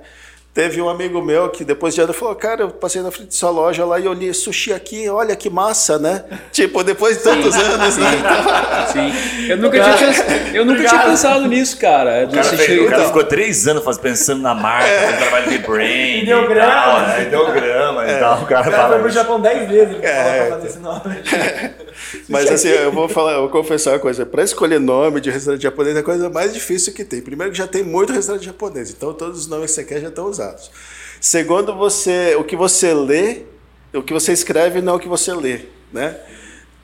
[0.54, 3.36] Teve um amigo meu que depois de ano falou, cara, eu passei na frente de
[3.36, 6.26] sua loja lá e eu li sushi aqui, olha que massa, né?
[6.54, 8.88] tipo, depois de tantos sim, anos, sim, né?
[8.92, 9.50] Sim.
[9.50, 12.26] Eu nunca, tinha, eu nunca tinha pensado nisso, cara.
[12.26, 15.14] O cara, fez, o cara ficou três anos faz, pensando na marca, é.
[15.14, 16.22] trabalho de brand.
[16.22, 16.68] Ideograma.
[16.68, 17.22] E tal, né?
[17.24, 18.18] Ideograma é.
[18.18, 18.44] e tal.
[18.44, 20.48] O cara, o cara foi pro Japão dez vezes é.
[20.48, 21.16] pra fazer esse nome.
[22.30, 24.26] Mas assim, eu vou falar, eu vou confessar uma coisa.
[24.26, 27.22] Para escolher nome de restaurante japonês é a coisa mais difícil que tem.
[27.22, 30.10] Primeiro que já tem muito restaurante japonês, então todos os nomes que você quer já
[30.10, 30.72] estão usados usados.
[31.20, 33.44] Segundo, você, o que você lê,
[33.94, 36.18] o que você escreve não é o que você lê, né?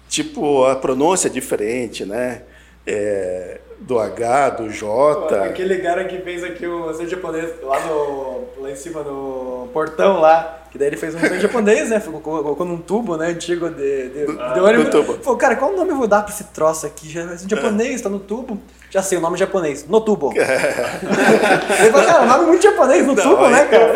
[0.08, 2.44] Tipo, a pronúncia é diferente, né?
[2.88, 5.44] É, do H, do J.
[5.46, 10.20] Aquele cara que fez aqui o restaurante japonês lá, no, lá em cima no portão
[10.20, 12.00] lá, que daí ele fez um restaurante japonês, né?
[12.00, 13.28] Colocou num tubo, né?
[13.28, 14.90] Antigo de, de, ah, de ônibus.
[14.90, 15.14] Tubo.
[15.24, 17.10] Falou, cara, qual nome eu vou dar pra esse troço aqui?
[17.10, 18.60] Já, japonês, tá no tubo.
[18.90, 19.86] Já sei, o nome é japonês.
[19.88, 20.34] No tubo.
[20.36, 23.94] ele falou, cara, o nome é muito japonês, no Não, tubo, né, cara?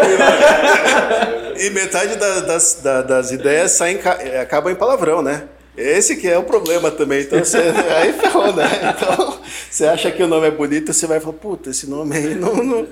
[1.60, 4.00] e metade da, das, da, das ideias saem,
[4.42, 5.44] acabam em palavrão, né?
[5.76, 7.22] Esse que é o problema também.
[7.22, 7.58] Então você.
[7.98, 8.66] aí ferrou, né?
[8.96, 12.36] Então, você acha que o nome é bonito, você vai falar, puta, esse nome aí
[12.36, 12.88] não, não,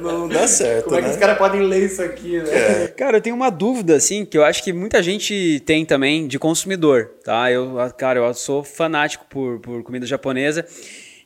[0.00, 0.84] não dá certo.
[0.84, 1.12] Como é que né?
[1.12, 2.84] os caras podem ler isso aqui, né?
[2.84, 2.88] É.
[2.88, 6.38] Cara, eu tenho uma dúvida, assim, que eu acho que muita gente tem também de
[6.38, 7.52] consumidor, tá?
[7.52, 10.66] Eu, cara, eu sou fanático por, por comida japonesa.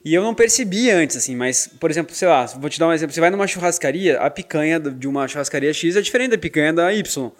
[0.05, 2.93] E eu não percebi antes, assim, mas, por exemplo, sei lá, vou te dar um
[2.93, 3.13] exemplo.
[3.13, 6.93] Você vai numa churrascaria, a picanha de uma churrascaria X é diferente da picanha da
[6.93, 7.31] Y.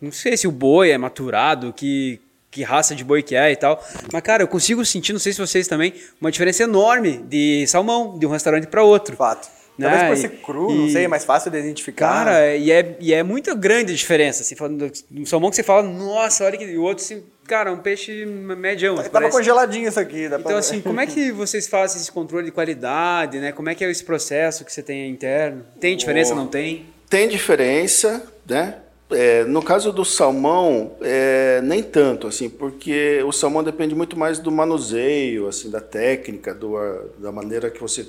[0.00, 2.20] Não sei se o boi é maturado, que
[2.56, 3.82] que raça de boi que é e tal.
[4.10, 8.18] Mas, cara, eu consigo sentir, não sei se vocês também, uma diferença enorme de salmão,
[8.18, 9.14] de um restaurante para outro.
[9.14, 9.46] Fato.
[9.76, 9.90] Né?
[9.90, 12.24] Talvez por ser cru, e, não sei, é mais fácil de identificar.
[12.24, 14.40] Cara, e é, e é muito grande a diferença.
[14.42, 16.64] Assim, falando do salmão que você fala, nossa, olha que.
[16.64, 18.96] E o outro, assim, cara, um peixe medião.
[18.96, 19.36] Tava parece.
[19.36, 20.24] congeladinho isso aqui.
[20.24, 20.56] então, pra...
[20.56, 23.52] assim, como é que vocês fazem esse controle de qualidade, né?
[23.52, 25.62] Como é que é esse processo que você tem interno?
[25.78, 26.86] Tem diferença, oh, não tem?
[27.10, 28.76] Tem diferença, né?
[29.08, 34.40] É, no caso do salmão, é, nem tanto, assim, porque o salmão depende muito mais
[34.40, 36.76] do manuseio, assim, da técnica, do,
[37.18, 38.04] da maneira que você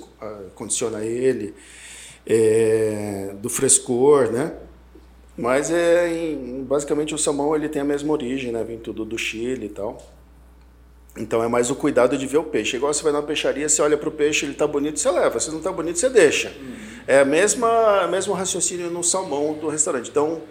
[0.56, 1.54] condiciona ele,
[2.26, 4.54] é, do frescor, né?
[5.36, 8.64] Mas é, em, basicamente o salmão ele tem a mesma origem, né?
[8.64, 10.04] Vem tudo do Chile e tal.
[11.16, 12.76] Então é mais o cuidado de ver o peixe.
[12.76, 15.38] Igual você vai na peixaria, você olha para o peixe, ele está bonito, você leva.
[15.38, 16.48] Se não está bonito, você deixa.
[16.48, 16.74] Uhum.
[17.06, 20.10] É a mesma mesmo raciocínio no salmão do restaurante.
[20.10, 20.42] Então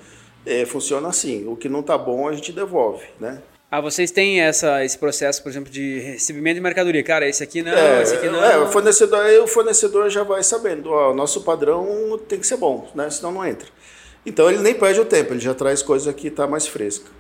[0.48, 1.46] é, funciona assim.
[1.48, 3.42] O que não está bom a gente devolve, né?
[3.70, 7.04] Ah, vocês têm essa, esse processo, por exemplo, de recebimento de mercadoria.
[7.04, 8.42] Cara, esse aqui não, é, esse aqui não.
[8.42, 12.48] É, o fornecedor, aí o fornecedor já vai sabendo, ó, o nosso padrão tem que
[12.48, 13.10] ser bom, né?
[13.10, 13.68] Senão não entra.
[14.26, 17.12] Então ele nem perde o tempo, ele já traz coisa que está mais fresca.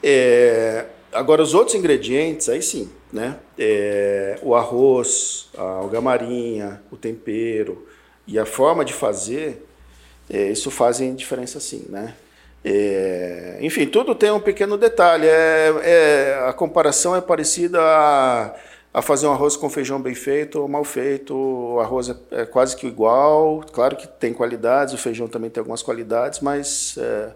[0.00, 3.36] É, agora os outros ingredientes, aí sim, né?
[3.58, 7.84] É, o arroz, a algamarinha, o tempero
[8.28, 9.66] e a forma de fazer,
[10.28, 12.14] é, isso fazem diferença sim, né?
[12.64, 15.26] É, enfim, tudo tem um pequeno detalhe.
[15.26, 18.54] É, é, a comparação é parecida a,
[18.92, 21.34] a fazer um arroz com feijão bem feito ou mal feito.
[21.34, 23.64] O arroz é, é quase que igual.
[23.72, 27.30] Claro que tem qualidades, o feijão também tem algumas qualidades, mas é,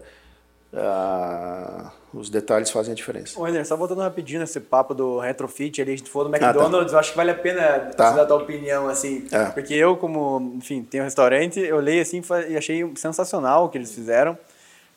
[0.75, 3.39] a, os detalhes fazem a diferença.
[3.39, 6.85] Ô, só voltando rapidinho nesse papo do retrofit, ali, a gente for no McDonald's, ah,
[6.85, 6.93] tá.
[6.93, 8.11] eu acho que vale a pena tá.
[8.11, 9.27] dar a tua opinião, assim.
[9.31, 9.45] É.
[9.45, 13.77] Porque eu, como, enfim, tenho um restaurante, eu olhei assim e achei sensacional o que
[13.79, 14.37] eles fizeram.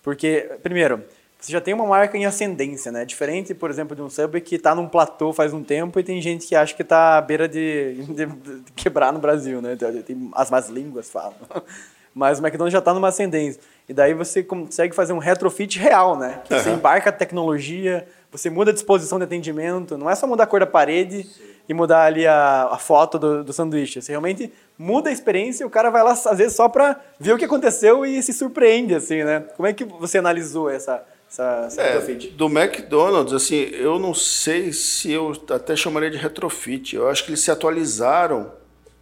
[0.02, 1.02] Porque, primeiro,
[1.40, 3.04] você já tem uma marca em ascendência, né?
[3.04, 6.20] Diferente, por exemplo, de um Subway que está num platô faz um tempo e tem
[6.20, 9.76] gente que acha que está à beira de, de, de, quebrar no Brasil, né?
[10.04, 11.34] Tem as más línguas falam.
[12.12, 13.60] Mas o McDonald's já está numa ascendência.
[13.88, 16.42] E daí você consegue fazer um retrofit real, né?
[16.44, 16.60] Que uhum.
[16.60, 20.46] Você embarca a tecnologia, você muda a disposição de atendimento, não é só mudar a
[20.46, 21.57] cor da parede Sim.
[21.68, 24.00] E mudar ali a, a foto do, do sanduíche.
[24.00, 27.34] Você realmente muda a experiência e o cara vai lá, às vezes, só para ver
[27.34, 29.44] o que aconteceu e se surpreende, assim, né?
[29.56, 32.28] Como é que você analisou essa, essa, essa é, retrofit?
[32.30, 36.96] Do McDonald's, assim, eu não sei se eu até chamaria de retrofit.
[36.96, 38.52] Eu acho que eles se atualizaram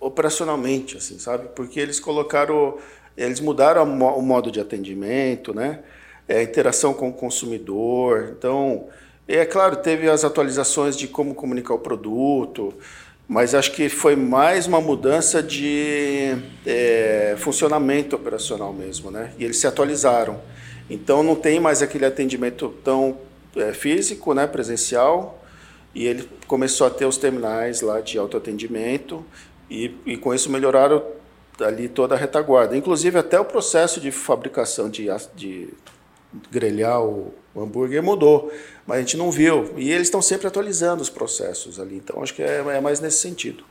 [0.01, 1.49] operacionalmente, assim, sabe?
[1.55, 2.77] Porque eles colocaram
[3.17, 5.81] eles mudaram o modo de atendimento, né?
[6.29, 8.35] É, a interação com o consumidor.
[8.37, 8.89] Então,
[9.35, 12.73] é claro, teve as atualizações de como comunicar o produto,
[13.29, 19.33] mas acho que foi mais uma mudança de é, funcionamento operacional mesmo, né?
[19.39, 20.41] E eles se atualizaram.
[20.89, 23.19] Então, não tem mais aquele atendimento tão
[23.57, 25.43] é, físico, né, presencial,
[25.93, 29.25] e ele começou a ter os terminais lá de autoatendimento,
[29.69, 31.03] e, e com isso melhoraram
[31.61, 32.77] ali toda a retaguarda.
[32.77, 35.69] Inclusive, até o processo de fabricação de, de
[36.51, 38.53] grelhar o hambúrguer mudou,
[38.87, 39.75] mas a gente não viu.
[39.77, 41.97] E eles estão sempre atualizando os processos ali.
[41.97, 43.65] Então, acho que é, é mais nesse sentido.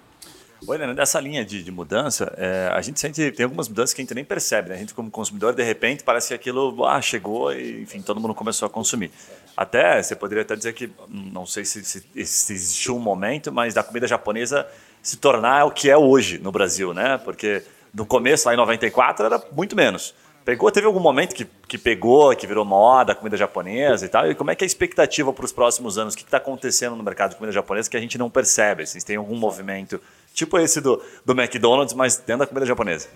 [0.67, 4.03] Oi, dessa linha de, de mudança, é, a gente sente, tem algumas mudanças que a
[4.03, 4.75] gente nem percebe, né?
[4.75, 8.33] A gente como consumidor, de repente, parece que aquilo ah, chegou e, enfim, todo mundo
[8.33, 9.11] começou a consumir.
[9.55, 13.73] Até, você poderia até dizer que, não sei se, se, se existiu um momento, mas
[13.73, 14.65] da comida japonesa
[15.03, 17.19] se tornar o que é hoje no Brasil, né?
[17.23, 17.61] Porque
[17.93, 20.15] no começo, lá em 94, era muito menos.
[20.45, 24.29] Pegou, teve algum momento que, que pegou, que virou moda, comida japonesa e tal?
[24.29, 26.13] E como é que é a expectativa para os próximos anos?
[26.13, 28.85] O que está acontecendo no mercado de comida japonesa que a gente não percebe?
[28.85, 29.99] Vocês têm algum movimento
[30.35, 33.07] tipo esse do, do McDonald's, mas dentro da comida japonesa?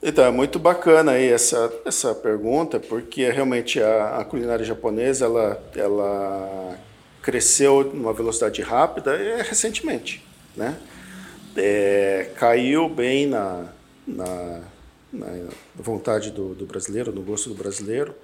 [0.00, 5.62] Então, é muito bacana aí essa, essa pergunta, porque realmente a, a culinária japonesa, ela,
[5.74, 6.76] ela
[7.22, 10.24] cresceu numa velocidade rápida é, recentemente,
[10.56, 10.76] né?
[11.56, 13.66] É, caiu bem na,
[14.06, 14.60] na,
[15.12, 15.26] na
[15.74, 18.14] vontade do, do, brasileiro, no gosto do brasileiro.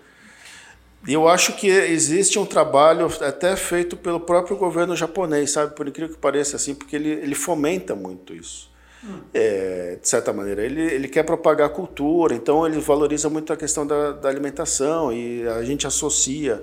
[1.06, 5.74] E eu acho que existe um trabalho até feito pelo próprio governo japonês, sabe?
[5.74, 8.70] Por incrível que pareça, assim, porque ele, ele fomenta muito isso.
[9.04, 9.20] Hum.
[9.32, 13.56] É, de certa maneira, ele, ele quer propagar a cultura, então ele valoriza muito a
[13.56, 16.62] questão da, da alimentação e a gente associa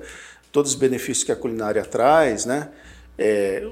[0.52, 2.72] todos os benefícios que a culinária traz, né?
[3.18, 3.64] É,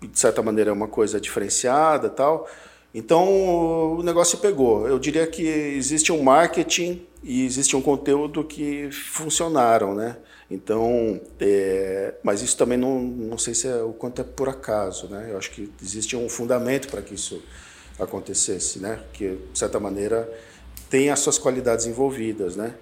[0.00, 2.48] de certa maneira é uma coisa diferenciada tal.
[2.94, 4.86] Então o negócio pegou.
[4.86, 10.16] Eu diria que existe um marketing e existe um conteúdo que funcionaram, né?
[10.50, 15.08] Então, é, mas isso também não, não sei se é o quanto é por acaso,
[15.08, 15.28] né?
[15.30, 17.42] Eu acho que existe um fundamento para que isso
[17.98, 19.00] acontecesse, né?
[19.12, 20.30] Que de certa maneira
[20.88, 22.74] tem as suas qualidades envolvidas, né?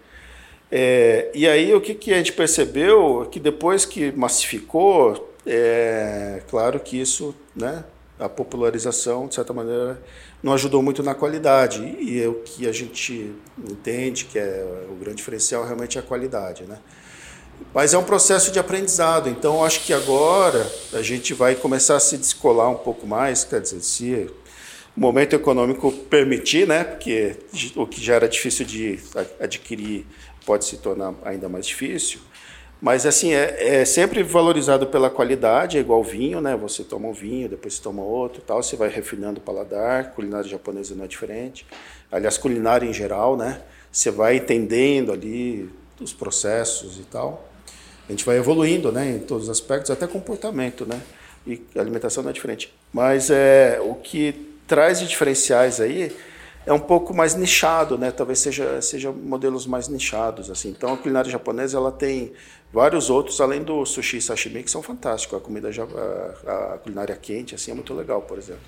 [0.71, 6.81] É, e aí o que, que a gente percebeu que depois que massificou, é claro
[6.81, 7.85] que isso, né?
[8.23, 10.01] A popularização, de certa maneira,
[10.43, 11.83] não ajudou muito na qualidade.
[12.01, 16.05] E é o que a gente entende que é o grande diferencial realmente é a
[16.05, 16.65] qualidade.
[16.65, 16.79] Né?
[17.75, 22.01] Mas é um processo de aprendizado, então acho que agora a gente vai começar a
[22.01, 24.31] se descolar um pouco mais, quer dizer, se
[24.97, 26.85] o momento econômico permitir, né?
[26.85, 27.37] porque
[27.77, 28.99] o que já era difícil de
[29.41, 30.07] adquirir
[30.45, 32.21] pode se tornar ainda mais difícil.
[32.83, 36.57] Mas assim, é, é, sempre valorizado pela qualidade, é igual vinho, né?
[36.57, 40.51] Você toma um vinho, depois você toma outro tal, você vai refinando o paladar, culinária
[40.51, 41.65] japonesa não é diferente.
[42.11, 43.61] Aliás, culinária em geral, né?
[43.91, 45.71] Você vai entendendo ali
[46.01, 47.49] os processos e tal.
[48.09, 49.11] A gente vai evoluindo, né?
[49.11, 51.01] Em todos os aspectos, até comportamento, né?
[51.47, 52.75] E alimentação não é diferente.
[52.93, 56.13] Mas é, o que traz de diferenciais aí
[56.67, 58.11] é um pouco mais nichado, né?
[58.11, 60.71] Talvez seja seja modelos mais nichados assim.
[60.71, 62.33] Então a culinária japonesa ela tem
[62.73, 65.39] vários outros além do sushi e sashimi que são fantásticos.
[65.39, 68.63] A comida a, a culinária quente assim é muito legal, por exemplo.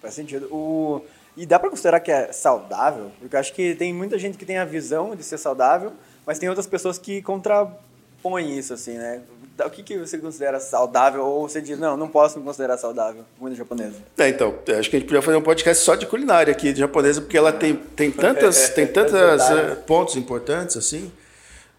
[0.00, 0.48] Faz sentido.
[0.50, 1.02] O
[1.36, 4.44] e dá para considerar que é saudável, porque eu acho que tem muita gente que
[4.44, 5.92] tem a visão de ser saudável,
[6.26, 9.22] mas tem outras pessoas que contrapõem isso assim, né?
[9.64, 11.24] o que, que você considera saudável?
[11.24, 13.96] Ou você diz, não, não posso me considerar saudável, comida japonesa?
[14.18, 16.80] É, então, acho que a gente podia fazer um podcast só de culinária aqui, de
[16.80, 21.12] japonesa, porque ela tem, tem tantas, tem tantas é pontos importantes, assim.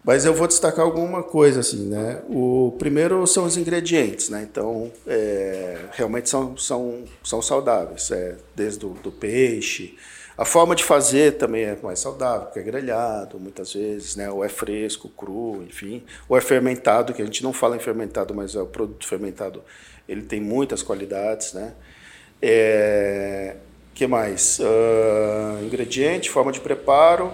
[0.04, 2.22] Mas eu vou destacar alguma coisa assim, né?
[2.28, 4.46] O primeiro são os ingredientes, né?
[4.48, 9.96] Então, é, realmente são, são, são saudáveis, é, desde o do peixe.
[10.36, 14.30] A forma de fazer também é mais saudável, porque é grelhado muitas vezes, né?
[14.30, 16.02] Ou é fresco, cru, enfim.
[16.28, 19.64] Ou é fermentado, que a gente não fala em fermentado, mas é o produto fermentado.
[20.06, 21.72] Ele tem muitas qualidades, né?
[22.42, 23.56] É,
[23.94, 24.58] que mais?
[24.58, 27.32] Uh, ingrediente, forma de preparo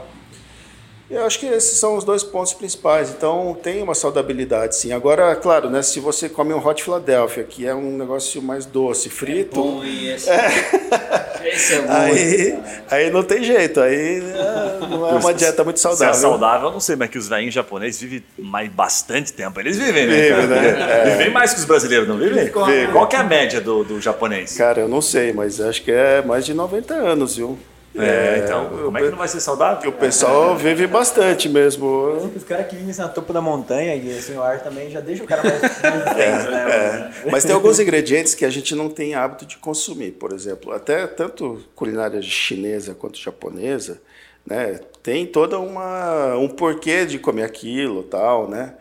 [1.10, 3.10] eu acho que esses são os dois pontos principais.
[3.10, 4.92] Então, tem uma saudabilidade, sim.
[4.92, 9.10] Agora, claro, né, se você come um Hot Philadelphia, que é um negócio mais doce,
[9.10, 9.58] frito...
[9.58, 11.50] É bom, esse, é.
[11.52, 11.92] esse é bom.
[11.92, 12.58] Aí,
[12.90, 13.80] aí não tem jeito.
[13.80, 16.14] Aí é, não é uma dieta muito saudável.
[16.14, 19.58] Se é saudável, eu não sei, mas que os velhinhos japoneses vivem mais bastante tempo.
[19.58, 20.14] Eles vivem, né?
[20.14, 21.02] Vivem, né?
[21.08, 21.10] É.
[21.16, 22.44] Vivem mais que os brasileiros, não vivem?
[22.44, 22.92] Vive.
[22.92, 24.56] Qual que é a média do, do japonês?
[24.56, 27.58] Cara, eu não sei, mas acho que é mais de 90 anos, viu?
[27.94, 29.90] É, então, como é que não vai ser saudável?
[29.90, 32.30] o pessoal vive bastante mesmo.
[32.36, 35.24] Os caras que vivem na topo da montanha e assim, o ar também já deixa
[35.24, 35.62] o cara mais,
[36.16, 37.12] é, né?
[37.26, 37.30] É.
[37.30, 41.04] Mas tem alguns ingredientes que a gente não tem hábito de consumir, por exemplo, até
[41.06, 44.00] tanto culinária chinesa quanto japonesa,
[44.46, 48.74] né, tem toda uma um porquê de comer aquilo, tal, né?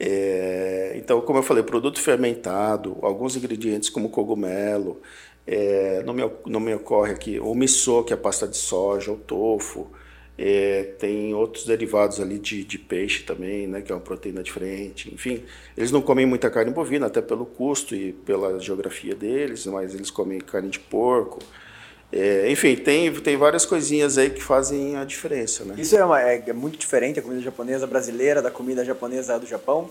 [0.00, 5.00] É, então, como eu falei, produto fermentado, alguns ingredientes como cogumelo,
[5.50, 9.10] é, não, me, não me ocorre aqui o miso, que é a pasta de soja,
[9.10, 9.90] o tofu.
[10.36, 15.12] É, tem outros derivados ali de, de, peixe também, né, que é uma proteína diferente.
[15.12, 15.42] Enfim,
[15.74, 20.10] eles não comem muita carne bovina, até pelo custo e pela geografia deles, mas eles
[20.10, 21.38] comem carne de porco.
[22.12, 25.64] É, enfim, tem, tem várias coisinhas aí que fazem a diferença.
[25.64, 25.76] Né?
[25.78, 29.46] Isso é, uma, é, é muito diferente a comida japonesa brasileira da comida japonesa do
[29.46, 29.90] Japão?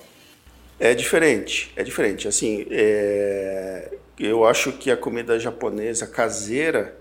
[0.79, 2.27] É diferente, é diferente.
[2.27, 6.95] Assim, é, eu acho que a comida japonesa caseira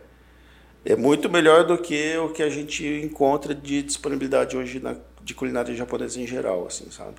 [0.84, 5.34] é muito melhor do que o que a gente encontra de disponibilidade hoje na, de
[5.34, 7.16] culinária japonesa em geral, assim, sabe?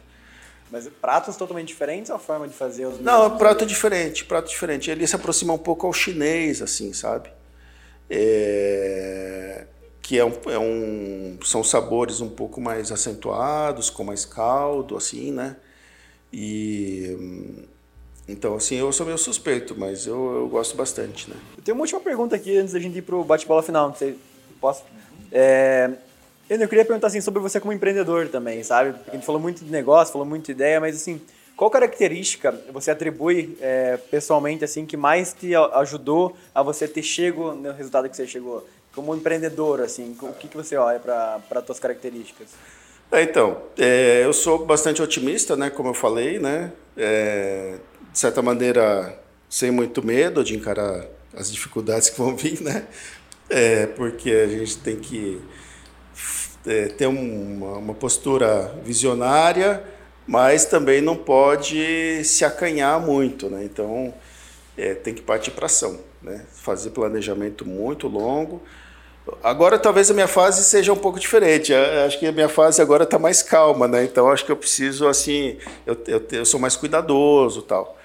[0.72, 4.90] Mas pratos totalmente diferentes ou a forma de fazer os Não, prato diferente, prato diferente.
[4.90, 7.30] Ele se aproxima um pouco ao chinês, assim, sabe?
[8.10, 9.66] É...
[10.02, 15.32] Que é um, é um, são sabores um pouco mais acentuados, com mais caldo, assim,
[15.32, 15.58] né?
[16.32, 17.66] E
[18.28, 21.36] então, assim, eu sou meio suspeito, mas eu, eu gosto bastante, né?
[21.56, 23.96] Eu tenho uma última pergunta aqui antes da gente ir pro bate-bola final.
[23.96, 24.20] Sei,
[24.60, 24.84] posso?
[25.32, 25.92] É,
[26.50, 28.92] eu queria perguntar assim sobre você como empreendedor também, sabe?
[28.94, 31.22] Porque a gente falou muito de negócio, falou muito de ideia, mas assim,
[31.56, 37.54] qual característica você atribui é, pessoalmente assim que mais te ajudou a você ter chego
[37.54, 38.68] no resultado que você chegou?
[38.94, 42.50] Como empreendedor, assim, o que, que você olha para as suas características?
[43.12, 45.70] É, então, é, eu sou bastante otimista, né?
[45.70, 46.74] Como eu falei, né?
[46.98, 47.76] É,
[48.12, 49.18] de certa maneira,
[49.50, 52.86] sem muito medo de encarar as dificuldades que vão vir, né?
[53.50, 55.42] É, porque a gente tem que
[56.66, 59.82] é, ter uma, uma postura visionária,
[60.28, 63.64] mas também não pode se acanhar muito, né?
[63.64, 64.14] Então,
[64.78, 66.46] é, tem que partir para ação, né?
[66.52, 68.62] Fazer planejamento muito longo.
[69.44, 71.74] Agora, talvez a minha fase seja um pouco diferente.
[71.74, 74.04] Acho que a minha fase agora está mais calma, né?
[74.04, 77.98] Então, acho que eu preciso, assim, eu, eu, eu sou mais cuidadoso, tal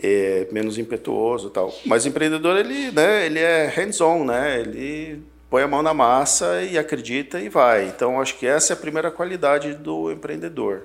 [0.00, 1.74] é, menos impetuoso tal.
[1.84, 4.60] Mas o empreendedor ele, né, ele é hands-on, né?
[4.60, 7.86] Ele põe a mão na massa e acredita e vai.
[7.86, 10.82] Então acho que essa é a primeira qualidade do empreendedor.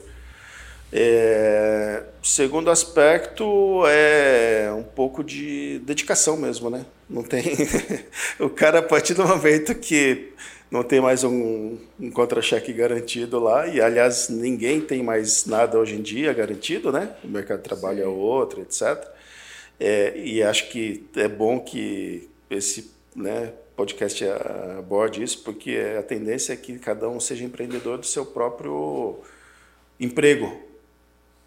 [0.91, 6.85] É, segundo aspecto é um pouco de dedicação mesmo, né?
[7.09, 7.43] Não tem
[8.39, 10.31] o cara a partir do momento que
[10.69, 15.95] não tem mais um, um contra-cheque garantido lá, e aliás, ninguém tem mais nada hoje
[15.95, 17.15] em dia garantido, né?
[17.23, 19.05] O mercado de trabalho é outro, etc.
[19.79, 24.25] É, e acho que é bom que esse né, podcast
[24.77, 29.19] aborde isso, porque a tendência é que cada um seja empreendedor do seu próprio
[29.99, 30.66] emprego,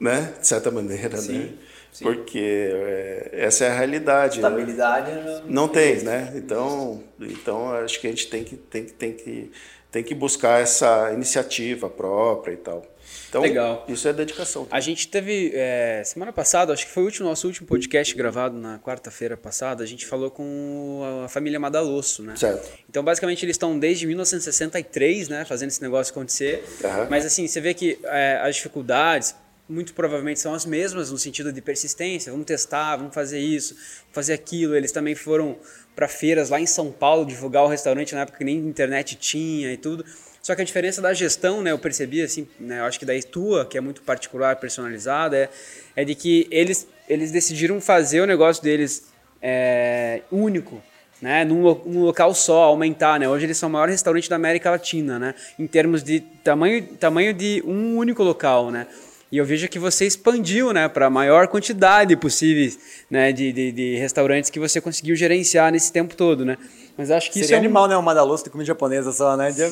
[0.01, 0.34] né?
[0.40, 1.38] De certa maneira, Sim.
[1.38, 1.51] né?
[1.92, 2.05] Sim.
[2.05, 4.40] Porque é, essa é a realidade.
[4.40, 4.48] Né?
[4.48, 5.42] Estabilidade né?
[5.44, 6.32] não, não tem, né?
[6.36, 9.53] Então, então acho que a gente tem que, tem, tem, que,
[9.90, 12.82] tem que buscar essa iniciativa própria e tal.
[13.28, 13.84] Então, Legal.
[13.88, 14.66] isso é dedicação.
[14.70, 18.57] A gente teve, é, semana passada, acho que foi o último, nosso último podcast gravado
[18.57, 22.34] na quarta-feira passada, a gente falou com a família Madalosso, né?
[22.36, 22.68] Certo.
[22.88, 26.64] Então, basicamente, eles estão desde 1963, né, fazendo esse negócio acontecer.
[26.82, 27.07] Uhum.
[27.09, 29.34] Mas, assim, você vê que é, as dificuldades,
[29.70, 32.32] muito provavelmente são as mesmas no sentido de persistência.
[32.32, 33.76] Vamos testar, vamos fazer isso,
[34.12, 34.74] fazer aquilo.
[34.74, 35.56] Eles também foram
[35.94, 39.72] para feiras lá em São Paulo divulgar o restaurante na época que nem internet tinha
[39.72, 40.04] e tudo.
[40.42, 43.12] Só que a diferença da gestão, né, eu percebi assim, né, eu acho que da
[43.30, 45.50] tua, que é muito particular, personalizada, é,
[45.94, 49.04] é de que eles, eles decidiram fazer o negócio deles
[49.42, 50.82] é, único
[51.20, 53.28] né, num, num, local só, aumentar, né?
[53.28, 55.34] Hoje eles são o maior restaurante da América Latina, né?
[55.58, 58.86] Em termos de tamanho, tamanho de um único local, né?
[59.33, 62.76] E eu vejo que você expandiu, né, para a maior quantidade possível,
[63.09, 66.59] né, de, de, de, restaurantes que você conseguiu gerenciar nesse tempo todo, né?
[66.99, 67.61] Mas acho que Seria isso é um...
[67.61, 69.53] animal, né, uma da louça de comida japonesa só, né?
[69.55, 69.68] você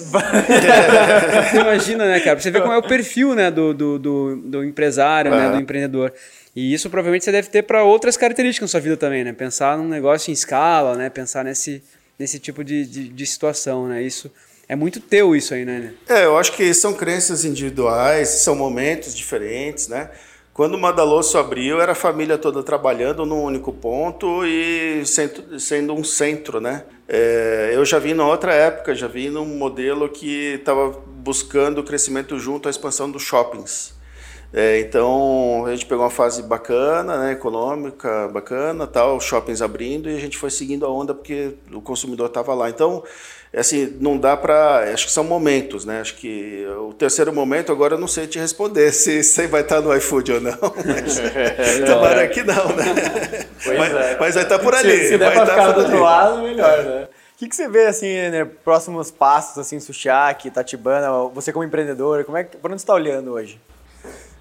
[1.61, 2.37] imagina, né, cara?
[2.37, 5.61] Pra você ver como é o perfil, né, do, do, do, do empresário, né, do
[5.61, 6.13] empreendedor.
[6.55, 9.33] E isso provavelmente você deve ter para outras características na sua vida também, né?
[9.33, 11.11] Pensar num negócio em escala, né?
[11.11, 11.83] Pensar nesse,
[12.19, 14.03] nesse tipo de, de, de situação, né?
[14.03, 14.31] Isso
[14.69, 15.95] é muito teu isso aí, né?
[16.09, 20.11] É, eu acho que são crenças individuais, são momentos diferentes, né?
[20.53, 26.03] Quando o Madalosso abriu, era a família toda trabalhando num único ponto e sendo um
[26.03, 26.85] centro, né?
[27.07, 31.85] É, eu já vi na outra época, já vi num modelo que estava buscando o
[31.85, 33.97] crescimento junto à expansão dos shoppings.
[34.53, 40.17] É, então a gente pegou uma fase bacana, né, econômica bacana, tal, shoppings abrindo e
[40.17, 42.69] a gente foi seguindo a onda porque o consumidor estava lá.
[42.71, 43.05] Então,
[43.57, 46.01] assim, não dá para, acho que são momentos, né?
[46.01, 49.81] Acho que o terceiro momento agora eu não sei te responder se você vai estar
[49.81, 50.53] no iFood ou não.
[50.85, 52.85] Mas, é, tomara que não, né?
[53.67, 54.17] Mas, é.
[54.21, 54.99] mas, vai estar por ali.
[54.99, 57.09] Se, se der para ficar do outro lado, melhor, né?
[57.35, 62.25] O que, que você vê assim, né, próximos passos assim, Sushak, Tatibana, você como empreendedor,
[62.25, 63.61] como é que, por onde você está olhando hoje?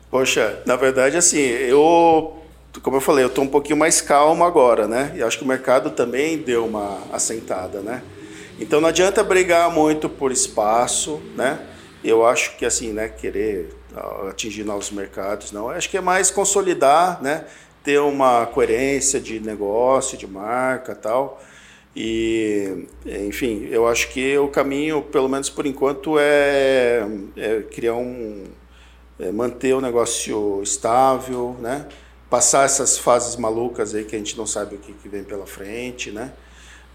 [0.09, 2.37] Poxa, na verdade, assim, eu,
[2.81, 5.11] como eu falei, eu estou um pouquinho mais calmo agora, né?
[5.15, 8.01] E acho que o mercado também deu uma assentada, né?
[8.59, 11.59] Então não adianta brigar muito por espaço, né?
[12.03, 13.69] Eu acho que assim, né, querer
[14.29, 15.69] atingir novos mercados, não.
[15.69, 17.45] Eu acho que é mais consolidar, né?
[17.83, 21.41] Ter uma coerência de negócio, de marca, tal.
[21.95, 27.03] E, enfim, eu acho que o caminho, pelo menos por enquanto, é,
[27.35, 28.43] é criar um,
[29.19, 31.87] é, manter o negócio estável, né?
[32.29, 35.45] passar essas fases malucas aí que a gente não sabe o que, que vem pela
[35.45, 36.33] frente, né?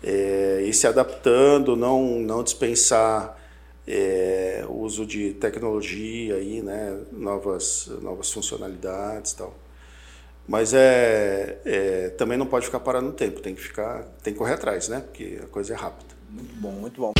[0.02, 3.38] É, e se adaptando, não, não dispensar
[3.86, 6.98] é, o uso de tecnologia aí, né?
[7.12, 9.54] novas, novas funcionalidades e tal.
[10.46, 14.38] Mas é, é, também não pode ficar parado no tempo, tem que ficar, tem que
[14.38, 15.00] correr atrás, né?
[15.00, 16.14] Porque a coisa é rápida.
[16.28, 17.12] Muito bom, muito bom.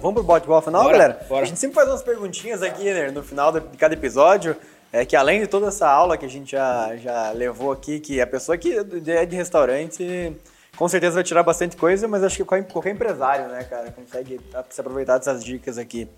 [0.00, 1.26] Vamos pro bate-bola final, bora, galera?
[1.28, 1.42] Bora.
[1.42, 4.56] A gente sempre faz umas perguntinhas aqui né, no final de cada episódio.
[4.92, 8.20] É que além de toda essa aula que a gente já, já levou aqui, que
[8.20, 10.34] a pessoa que é de restaurante
[10.76, 14.40] com certeza vai tirar bastante coisa, mas acho que qualquer empresário, né, cara, consegue
[14.70, 16.08] se aproveitar dessas dicas aqui.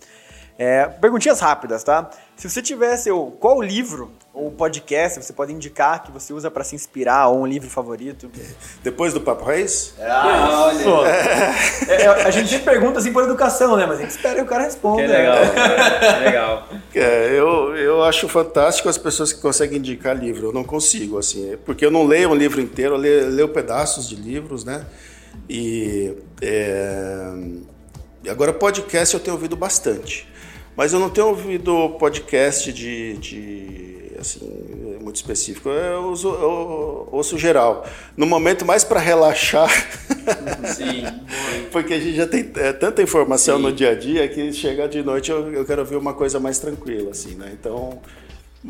[0.59, 2.11] É, perguntinhas rápidas, tá?
[2.37, 6.65] Se você tivesse o qual livro ou podcast você pode indicar que você usa para
[6.65, 8.31] se inspirar ou um livro favorito?
[8.83, 9.95] Depois do Papo Reis?
[9.99, 11.09] É, ah, olha.
[11.89, 13.87] É, é, a gente sempre pergunta assim por educação, né?
[13.87, 15.03] Mas a gente espera que o cara responda.
[15.03, 15.99] Que legal, cara.
[15.99, 16.69] Que legal.
[16.95, 20.49] É, eu, eu acho fantástico as pessoas que conseguem indicar livro.
[20.49, 24.09] Eu não consigo, assim, porque eu não leio um livro inteiro, eu leio, leio pedaços
[24.09, 24.85] de livros, né?
[25.49, 27.33] E é...
[28.29, 30.32] agora podcast eu tenho ouvido bastante.
[30.77, 35.69] Mas eu não tenho ouvido podcast de, de assim, muito específico.
[35.69, 37.85] Eu uso, eu ouço geral.
[38.17, 39.69] No momento mais para relaxar.
[40.75, 41.05] Sim.
[41.71, 43.63] porque a gente já tem é, tanta informação Sim.
[43.63, 46.59] no dia a dia que chega de noite eu, eu quero ver uma coisa mais
[46.59, 47.51] tranquila, assim, né?
[47.53, 48.01] Então.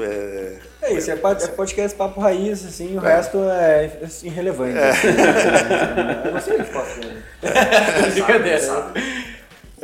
[0.01, 1.17] É, é isso, é, é
[1.49, 3.17] podcast papo raiz, assim, o é.
[3.17, 3.91] resto é
[4.23, 4.79] irrelevante.
[4.79, 4.91] É.
[6.29, 7.23] eu não sei o que posso dizer.
[8.15, 8.93] Brincadeira.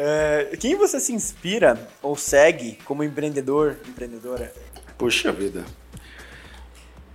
[0.01, 4.53] É, quem você se inspira ou segue como empreendedor, empreendedora?
[4.96, 5.64] Puxa vida.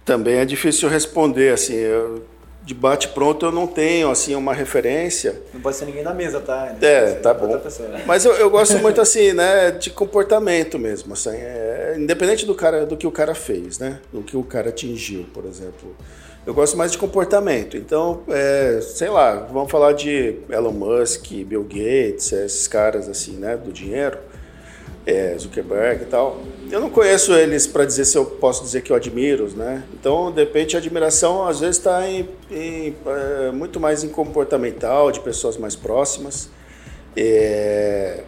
[0.04, 2.26] Também é difícil responder, assim, eu,
[2.62, 5.42] de bate pronto eu não tenho, assim, uma referência.
[5.54, 6.76] Não pode ser ninguém na mesa, tá?
[6.82, 7.58] É, tá bom.
[8.06, 12.86] Mas eu, eu, gosto muito, assim, né, de comportamento mesmo, assim, é, independente do cara,
[12.86, 15.96] do que o cara fez, né, do que o cara atingiu, por exemplo.
[16.46, 17.78] Eu gosto mais de comportamento.
[17.78, 23.56] Então, é, sei lá, vamos falar de Elon Musk, Bill Gates, esses caras assim, né,
[23.56, 24.18] do dinheiro,
[25.06, 26.42] é, Zuckerberg e tal.
[26.70, 29.84] Eu não conheço eles para dizer se eu posso dizer que eu admiro, né?
[29.94, 35.12] Então, de repente, a admiração às vezes está em, em é, muito mais em comportamental,
[35.12, 36.50] de pessoas mais próximas,
[37.16, 38.22] é,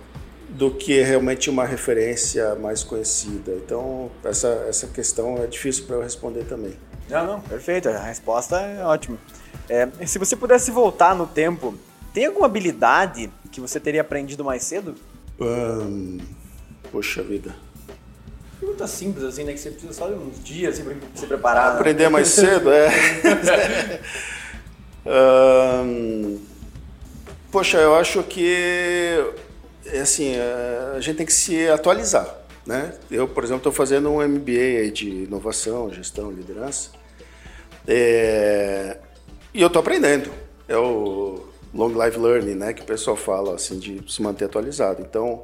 [0.49, 3.51] do que realmente uma referência mais conhecida.
[3.53, 6.73] Então, essa, essa questão é difícil para eu responder também.
[7.09, 7.89] Não, não, perfeito.
[7.89, 9.17] A resposta é ótima.
[9.69, 11.75] É, se você pudesse voltar no tempo,
[12.13, 14.95] tem alguma habilidade que você teria aprendido mais cedo?
[15.39, 16.17] Um,
[16.91, 17.55] poxa vida.
[18.59, 19.53] Pergunta simples, assim, né?
[19.53, 21.75] Que você precisa só de uns dias assim, pra se preparar.
[21.75, 22.89] Aprender mais cedo, é.
[25.83, 26.39] um,
[27.51, 29.23] poxa, eu acho que
[29.85, 32.27] é assim, é, a gente tem que se atualizar,
[32.65, 32.93] né?
[33.11, 36.89] Eu, por exemplo, estou fazendo um MBA de inovação, gestão, liderança,
[37.87, 38.97] é,
[39.53, 40.31] e eu estou aprendendo.
[40.67, 45.01] É o long life learning, né, que o pessoal fala assim de se manter atualizado.
[45.01, 45.43] Então,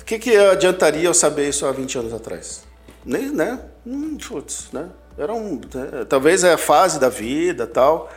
[0.00, 2.62] o que, que adiantaria eu saber isso há 20 anos atrás?
[3.04, 3.60] Nem, né?
[3.86, 4.88] Hum, putz, né?
[5.16, 6.06] Era um, né?
[6.08, 8.08] talvez é a fase da vida, tal.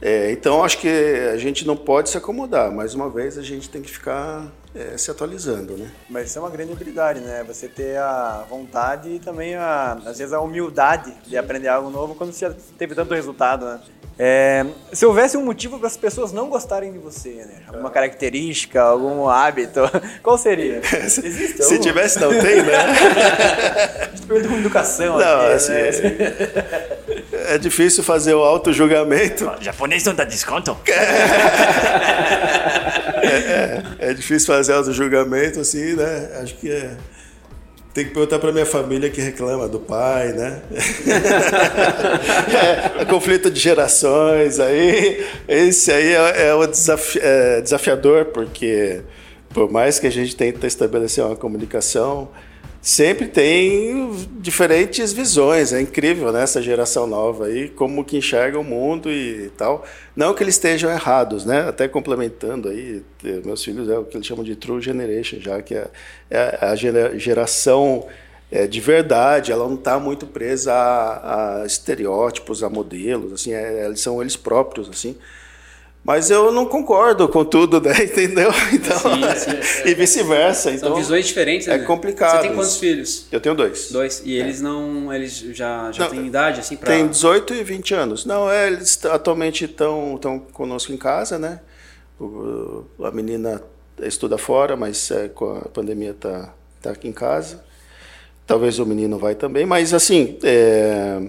[0.00, 2.70] É, então acho que a gente não pode se acomodar.
[2.70, 5.90] Mais uma vez a gente tem que ficar é, se atualizando, né?
[6.08, 7.42] Mas isso é uma grande habilidade, né?
[7.48, 12.14] Você ter a vontade e também a, às vezes a humildade de aprender algo novo
[12.14, 13.80] quando você já teve tanto resultado, né?
[14.18, 14.64] É,
[14.94, 17.62] se houvesse um motivo para as pessoas não gostarem de você, né?
[17.68, 19.80] Alguma característica, algum hábito,
[20.22, 20.80] qual seria?
[21.04, 22.78] Existe se tivesse, não tem, né?
[24.26, 25.18] Pergunta com educação.
[25.18, 26.18] Não, aqui, assim, né?
[27.48, 29.50] é difícil fazer o auto-julgamento.
[29.60, 30.76] Japonês não dá desconto?
[33.26, 36.38] É, é, é difícil fazer auto-julgamento, assim, né?
[36.40, 36.96] Acho que é
[37.96, 40.60] tem que perguntar para minha família que reclama do pai, né?
[43.00, 45.24] é, conflito de gerações aí.
[45.48, 49.00] Esse aí é, é o desafi é, desafiador, porque
[49.48, 52.28] por mais que a gente tente estabelecer uma comunicação,
[52.86, 55.72] sempre tem diferentes visões.
[55.72, 56.44] É incrível, né?
[56.44, 59.84] Essa geração nova aí, como que enxerga o mundo e tal.
[60.14, 61.68] Não que eles estejam errados, né?
[61.68, 63.02] Até complementando aí,
[63.44, 65.88] meus filhos é o que eles chamam de true generation, já que é,
[66.30, 68.06] é a geração
[68.52, 73.84] é, de verdade, ela não está muito presa a, a, estereótipos, a modelos, assim, é,
[73.84, 75.16] eles são eles próprios, assim.
[76.06, 77.92] Mas eu não concordo com tudo, né?
[78.04, 78.50] Entendeu?
[78.72, 79.90] Então, sim, sim, é.
[79.90, 80.70] e vice-versa.
[80.70, 81.84] Então, São visões diferentes, É né?
[81.84, 82.36] complicado.
[82.36, 83.26] Você tem quantos filhos?
[83.32, 83.90] Eu tenho dois.
[83.90, 84.22] Dois.
[84.24, 84.62] E eles é.
[84.62, 85.12] não.
[85.12, 86.92] Eles já, já não, têm idade, assim, para.
[86.92, 88.24] Tem 18 e 20 anos.
[88.24, 91.60] Não, é, eles atualmente estão estão conosco em casa, né?
[92.20, 93.60] O, a menina
[94.00, 97.64] estuda fora, mas é, com a pandemia tá, tá aqui em casa.
[98.46, 100.38] Talvez o menino vai também, mas assim.
[100.44, 101.20] É,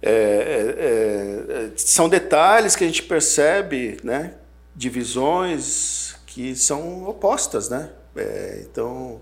[0.00, 4.34] é, é, é, são detalhes que a gente percebe, né?
[4.74, 7.90] Divisões que são opostas, né?
[8.14, 9.20] É, então,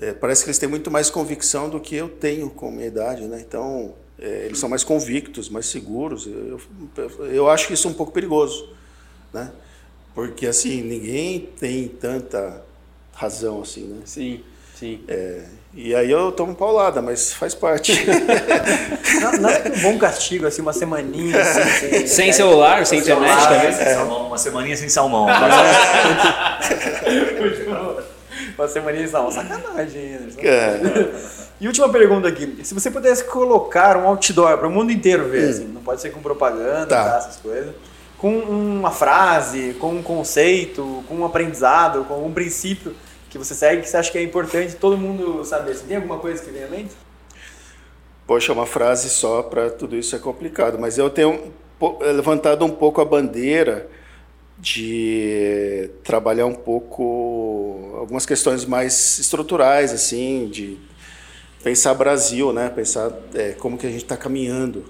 [0.00, 3.22] é, parece que eles têm muito mais convicção do que eu tenho com minha idade,
[3.26, 3.40] né?
[3.46, 6.26] Então, é, eles são mais convictos, mais seguros.
[6.26, 6.60] Eu,
[7.26, 8.74] eu acho que isso é um pouco perigoso,
[9.32, 9.52] né?
[10.14, 12.62] Porque, assim, ninguém tem tanta
[13.12, 14.02] razão assim, né?
[14.04, 14.42] Sim,
[14.82, 15.00] sim.
[15.06, 15.42] É,
[15.74, 17.94] e aí eu tomo paulada, mas faz parte.
[19.40, 21.40] Nada que um bom castigo, assim, uma semaninha.
[21.40, 23.72] Assim, sem, sem é, celular, sem internet celular, também.
[23.72, 25.26] Sem salmão, uma semaninha sem salmão.
[28.58, 30.02] uma semaninha sem salmão, sacanagem.
[30.02, 30.28] Né?
[30.42, 30.80] É.
[31.60, 32.58] E última pergunta aqui.
[32.64, 35.50] Se você pudesse colocar um outdoor para o mundo inteiro ver, hum.
[35.50, 37.04] assim, não pode ser com propaganda, tá.
[37.04, 37.72] Tá, essas coisas,
[38.18, 42.94] com uma frase, com um conceito, com um aprendizado, com um princípio
[43.32, 45.74] que você segue que você acha que é importante todo mundo saber?
[45.74, 46.92] Você tem alguma coisa que vem mente?
[48.26, 51.50] Poxa, uma frase só para tudo isso é complicado, mas eu tenho
[52.14, 53.88] levantado um pouco a bandeira
[54.58, 60.78] de trabalhar um pouco algumas questões mais estruturais, assim, de
[61.64, 62.68] pensar Brasil, né?
[62.68, 64.84] Pensar é, como que a gente está caminhando,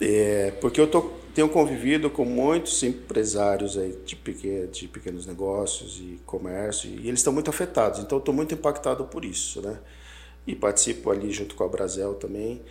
[0.00, 5.98] é, porque eu tô tenho convivido com muitos empresários aí de, pequeno, de pequenos negócios
[6.00, 8.00] e comércio e eles estão muito afetados.
[8.00, 9.78] Então, estou muito impactado por isso, né?
[10.46, 12.62] E participo ali junto com a Brasel também.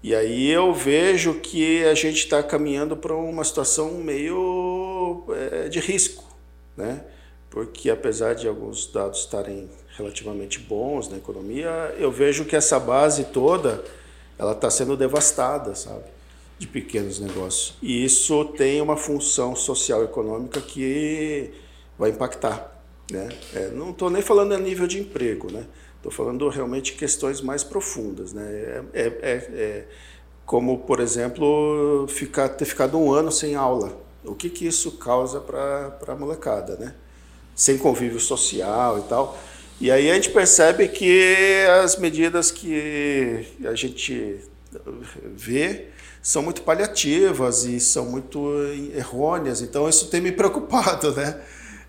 [0.00, 5.80] E aí eu vejo que a gente está caminhando para uma situação meio é, de
[5.80, 6.22] risco,
[6.76, 7.04] né?
[7.50, 13.24] Porque apesar de alguns dados estarem relativamente bons na economia, eu vejo que essa base
[13.24, 13.84] toda
[14.38, 16.13] ela está sendo devastada, sabe?
[16.58, 17.76] De pequenos negócios.
[17.82, 21.50] E isso tem uma função social e econômica que
[21.98, 22.72] vai impactar.
[23.10, 23.28] Né?
[23.54, 25.66] É, não estou nem falando a nível de emprego, né?
[25.96, 28.44] Estou falando realmente questões mais profundas, né?
[28.44, 29.84] É, é, é, é
[30.44, 33.98] como, por exemplo, ficar, ter ficado um ano sem aula.
[34.22, 36.94] O que, que isso causa para a molecada, né?
[37.54, 39.38] Sem convívio social e tal.
[39.80, 44.40] E aí a gente percebe que as medidas que a gente
[45.34, 45.88] vê
[46.24, 48.50] são muito paliativas e são muito
[48.96, 49.60] errôneas.
[49.60, 51.38] Então isso tem me preocupado, né?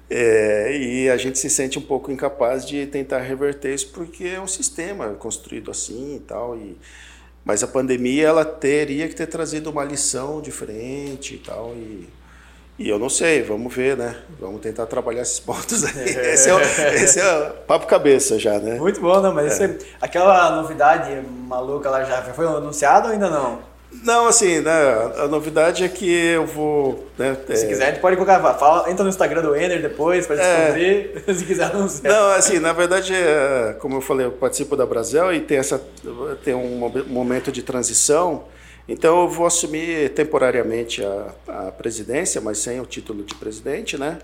[0.10, 4.40] É, e a gente se sente um pouco incapaz de tentar reverter isso porque é
[4.40, 6.58] um sistema construído assim e tal.
[6.58, 6.78] E,
[7.46, 11.74] mas a pandemia ela teria que ter trazido uma lição diferente e tal.
[11.74, 12.10] E,
[12.78, 14.18] e eu não sei, vamos ver, né?
[14.38, 16.10] Vamos tentar trabalhar esses pontos aí.
[16.10, 16.34] É.
[16.36, 18.78] Esse, é o, esse é o papo cabeça já, né?
[18.78, 19.30] Muito bom, né?
[19.30, 19.78] Mas é.
[20.02, 23.75] aquela novidade maluca lá já foi anunciada ou ainda não?
[24.04, 24.72] Não, assim, né,
[25.18, 27.08] a novidade é que eu vou.
[27.18, 28.40] Né, Se é, quiser, a gente pode colocar.
[28.56, 31.24] Fala, entra no Instagram do Ender depois pra descobrir.
[31.36, 32.10] Se quiser, não sei.
[32.10, 35.82] Não, assim, na verdade, é, como eu falei, eu participo da Brasil e tem, essa,
[36.44, 38.46] tem um momen- momento de transição.
[38.88, 44.20] Então eu vou assumir temporariamente a, a presidência, mas sem o título de presidente, né?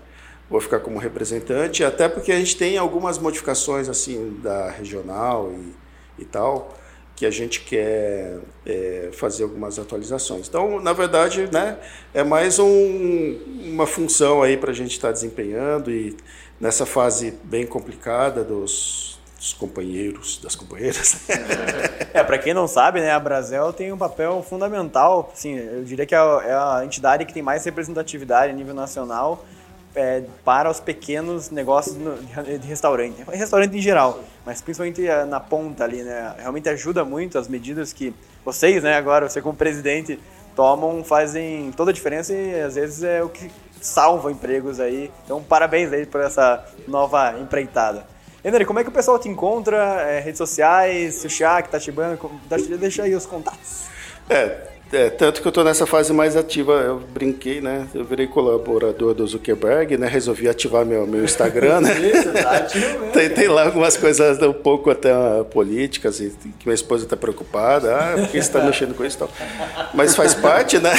[0.48, 6.22] Vou ficar como representante, até porque a gente tem algumas modificações assim da regional e,
[6.22, 6.74] e tal,
[7.22, 10.48] que a gente quer é, fazer algumas atualizações.
[10.48, 11.78] Então, na verdade, né,
[12.12, 16.16] é mais um, uma função aí para a gente estar desempenhando e
[16.60, 21.20] nessa fase bem complicada dos, dos companheiros, das companheiras.
[22.14, 26.04] É, pra quem não sabe, né, a Brasel tem um papel fundamental, assim, eu diria
[26.04, 29.46] que é a, é a entidade que tem mais representatividade a nível nacional
[29.94, 35.38] é, para os pequenos negócios no- de restaurante, restaurante em geral, mas principalmente eh, na
[35.40, 38.14] ponta ali, né, realmente ajuda muito as medidas que
[38.44, 40.18] vocês, né, agora, você como presidente,
[40.56, 43.50] tomam, fazem toda a diferença e às vezes é o que
[43.80, 48.06] salva empregos aí, então parabéns aí por essa nova empreitada.
[48.44, 49.76] Henry, como é que o pessoal te encontra?
[50.02, 51.68] É, redes sociais, Sushak,
[52.48, 53.84] deixa- deixa aí os contatos.
[54.28, 57.88] É, é, tanto que eu estou nessa fase mais ativa, eu brinquei, né?
[57.94, 60.06] Eu virei colaborador do Zuckerberg, né?
[60.06, 61.98] Resolvi ativar meu, meu Instagram, né?
[62.12, 63.12] Isso, tá ativo mesmo.
[63.12, 67.16] Tem, tem lá algumas coisas um pouco até ah, políticas e que minha esposa está
[67.16, 67.96] preocupada.
[67.96, 69.30] Ah, por que você está mexendo com isso e tal?
[69.94, 70.92] Mas faz parte, né?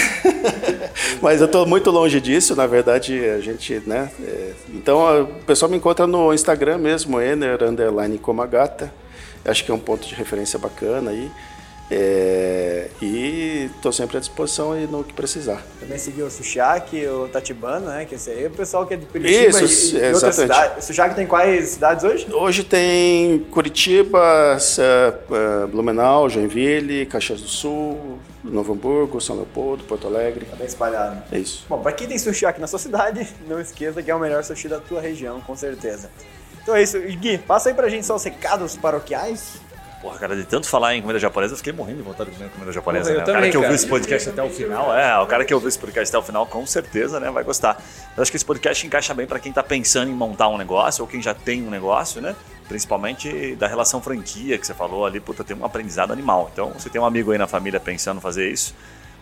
[1.21, 4.09] Mas eu estou muito longe disso, na verdade, a gente, né?
[4.25, 8.91] é, então, o pessoal me encontra no Instagram mesmo, Ener, underline Komagata.
[9.45, 11.29] Acho que é um ponto de referência bacana aí.
[11.91, 15.61] É, e estou sempre à disposição aí no que precisar.
[15.79, 18.05] Também seguiu o Sushak, o Tatibana, né?
[18.05, 20.83] Que esse aí é o pessoal que é de Curitiba Isso, e, e outras cidades.
[20.83, 22.27] O Sushak tem quais cidades hoje?
[22.33, 30.07] Hoje tem Curitiba, eh, eh, Blumenau, Joinville, Caxias do Sul, Novo Hamburgo, São Leopoldo, Porto
[30.07, 30.45] Alegre.
[30.45, 31.21] Tá bem espalhado.
[31.31, 31.65] É isso.
[31.67, 34.43] Bom, pra quem tem sushi aqui na sua cidade, não esqueça que é o melhor
[34.43, 36.09] sushi da tua região, com certeza.
[36.61, 36.97] Então é isso.
[36.99, 39.61] Gui, passa aí pra gente só os recados paroquiais.
[40.03, 42.49] Porra, cara, de tanto falar em comida japonesa, eu fiquei morrendo de vontade de comer
[42.49, 43.15] comida japonesa, né?
[43.15, 45.69] o cara também, que ouviu esse podcast até o final, é, o cara que ouviu
[45.69, 47.81] esse podcast até o final, com certeza, né, vai gostar.
[48.17, 51.03] Eu acho que esse podcast encaixa bem pra quem tá pensando em montar um negócio,
[51.03, 52.35] ou quem já tem um negócio, né?
[52.67, 56.49] Principalmente da relação franquia que você falou ali, puta, tem um aprendizado animal.
[56.51, 58.75] Então, você tem um amigo aí na família pensando em fazer isso,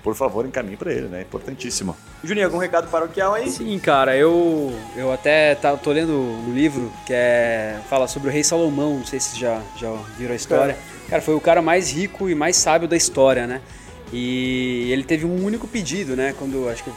[0.04, 1.22] por favor, encaminhe pra ele, né?
[1.22, 1.96] Importantíssimo.
[2.24, 3.50] Juninho, algum recado paroquial aí?
[3.50, 8.32] Sim, cara, eu, eu até tá, tô lendo um livro que é, fala sobre o
[8.32, 10.78] rei Salomão, não sei se já, já viram a história.
[11.10, 13.62] Cara, foi o cara mais rico e mais sábio da história, né?
[14.14, 16.34] E ele teve um único pedido, né?
[16.38, 16.92] Quando, acho que,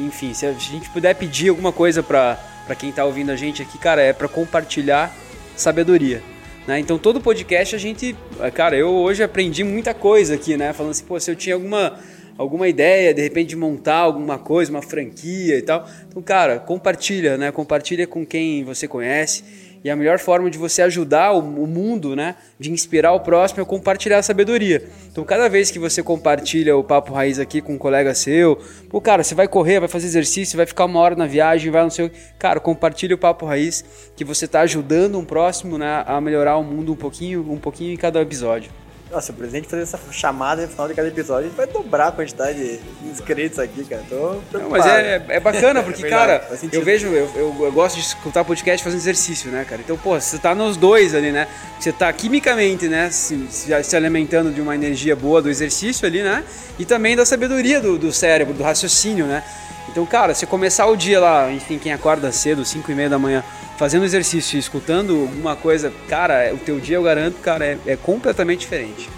[0.00, 3.62] enfim, se a gente puder pedir alguma coisa pra, pra quem tá ouvindo a gente
[3.62, 5.14] aqui, cara, é pra compartilhar
[5.56, 6.22] sabedoria.
[6.66, 6.80] Né?
[6.80, 8.16] Então todo podcast a gente,
[8.54, 10.72] cara, eu hoje aprendi muita coisa aqui, né?
[10.72, 11.98] Falando assim, pô, se eu tinha alguma
[12.38, 15.88] alguma ideia, de repente de montar alguma coisa, uma franquia e tal.
[16.08, 17.50] Então, cara, compartilha, né?
[17.52, 19.66] Compartilha com quem você conhece.
[19.84, 22.34] E a melhor forma de você ajudar o, mundo, né?
[22.58, 24.82] De inspirar o próximo é compartilhar a sabedoria.
[25.12, 28.58] Então, cada vez que você compartilha o Papo Raiz aqui com um colega seu,
[28.88, 31.82] pô, cara, você vai correr, vai fazer exercício, vai ficar uma hora na viagem, vai
[31.82, 32.18] não sei o que.
[32.36, 33.84] Cara, compartilha o Papo Raiz,
[34.16, 37.92] que você está ajudando um próximo né, a melhorar o mundo um pouquinho, um pouquinho
[37.92, 38.85] em cada episódio.
[39.10, 42.08] Nossa, o presidente fazer essa chamada no final de cada episódio, a gente vai dobrar
[42.08, 44.02] a quantidade de inscritos aqui, cara.
[44.08, 47.72] Tô Não, mas é, é bacana, porque, É verdade, cara, eu vejo, eu, eu, eu
[47.72, 49.80] gosto de escutar podcast fazendo exercício, né, cara?
[49.80, 51.46] Então, pô, você tá nos dois ali, né?
[51.78, 56.22] Você tá quimicamente, né, se, se, se alimentando de uma energia boa do exercício ali,
[56.22, 56.42] né?
[56.76, 59.44] E também da sabedoria do, do cérebro, do raciocínio, né?
[59.88, 63.18] Então, cara, você começar o dia lá, enfim, quem acorda cedo, 5 e meia da
[63.18, 63.42] manhã,
[63.76, 67.96] fazendo exercício e escutando alguma coisa, cara, o teu dia, eu garanto, cara, é, é
[67.96, 69.08] completamente diferente.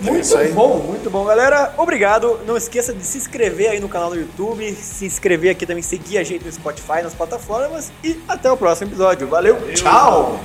[0.00, 0.52] Muito aí.
[0.52, 1.74] bom, muito bom, galera.
[1.76, 2.40] Obrigado.
[2.46, 6.18] Não esqueça de se inscrever aí no canal do YouTube, se inscrever aqui também, seguir
[6.18, 9.26] a gente no Spotify, nas plataformas e até o próximo episódio.
[9.26, 10.40] Valeu, tchau!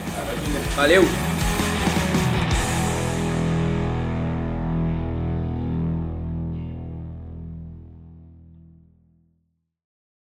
[0.76, 1.33] Valeu!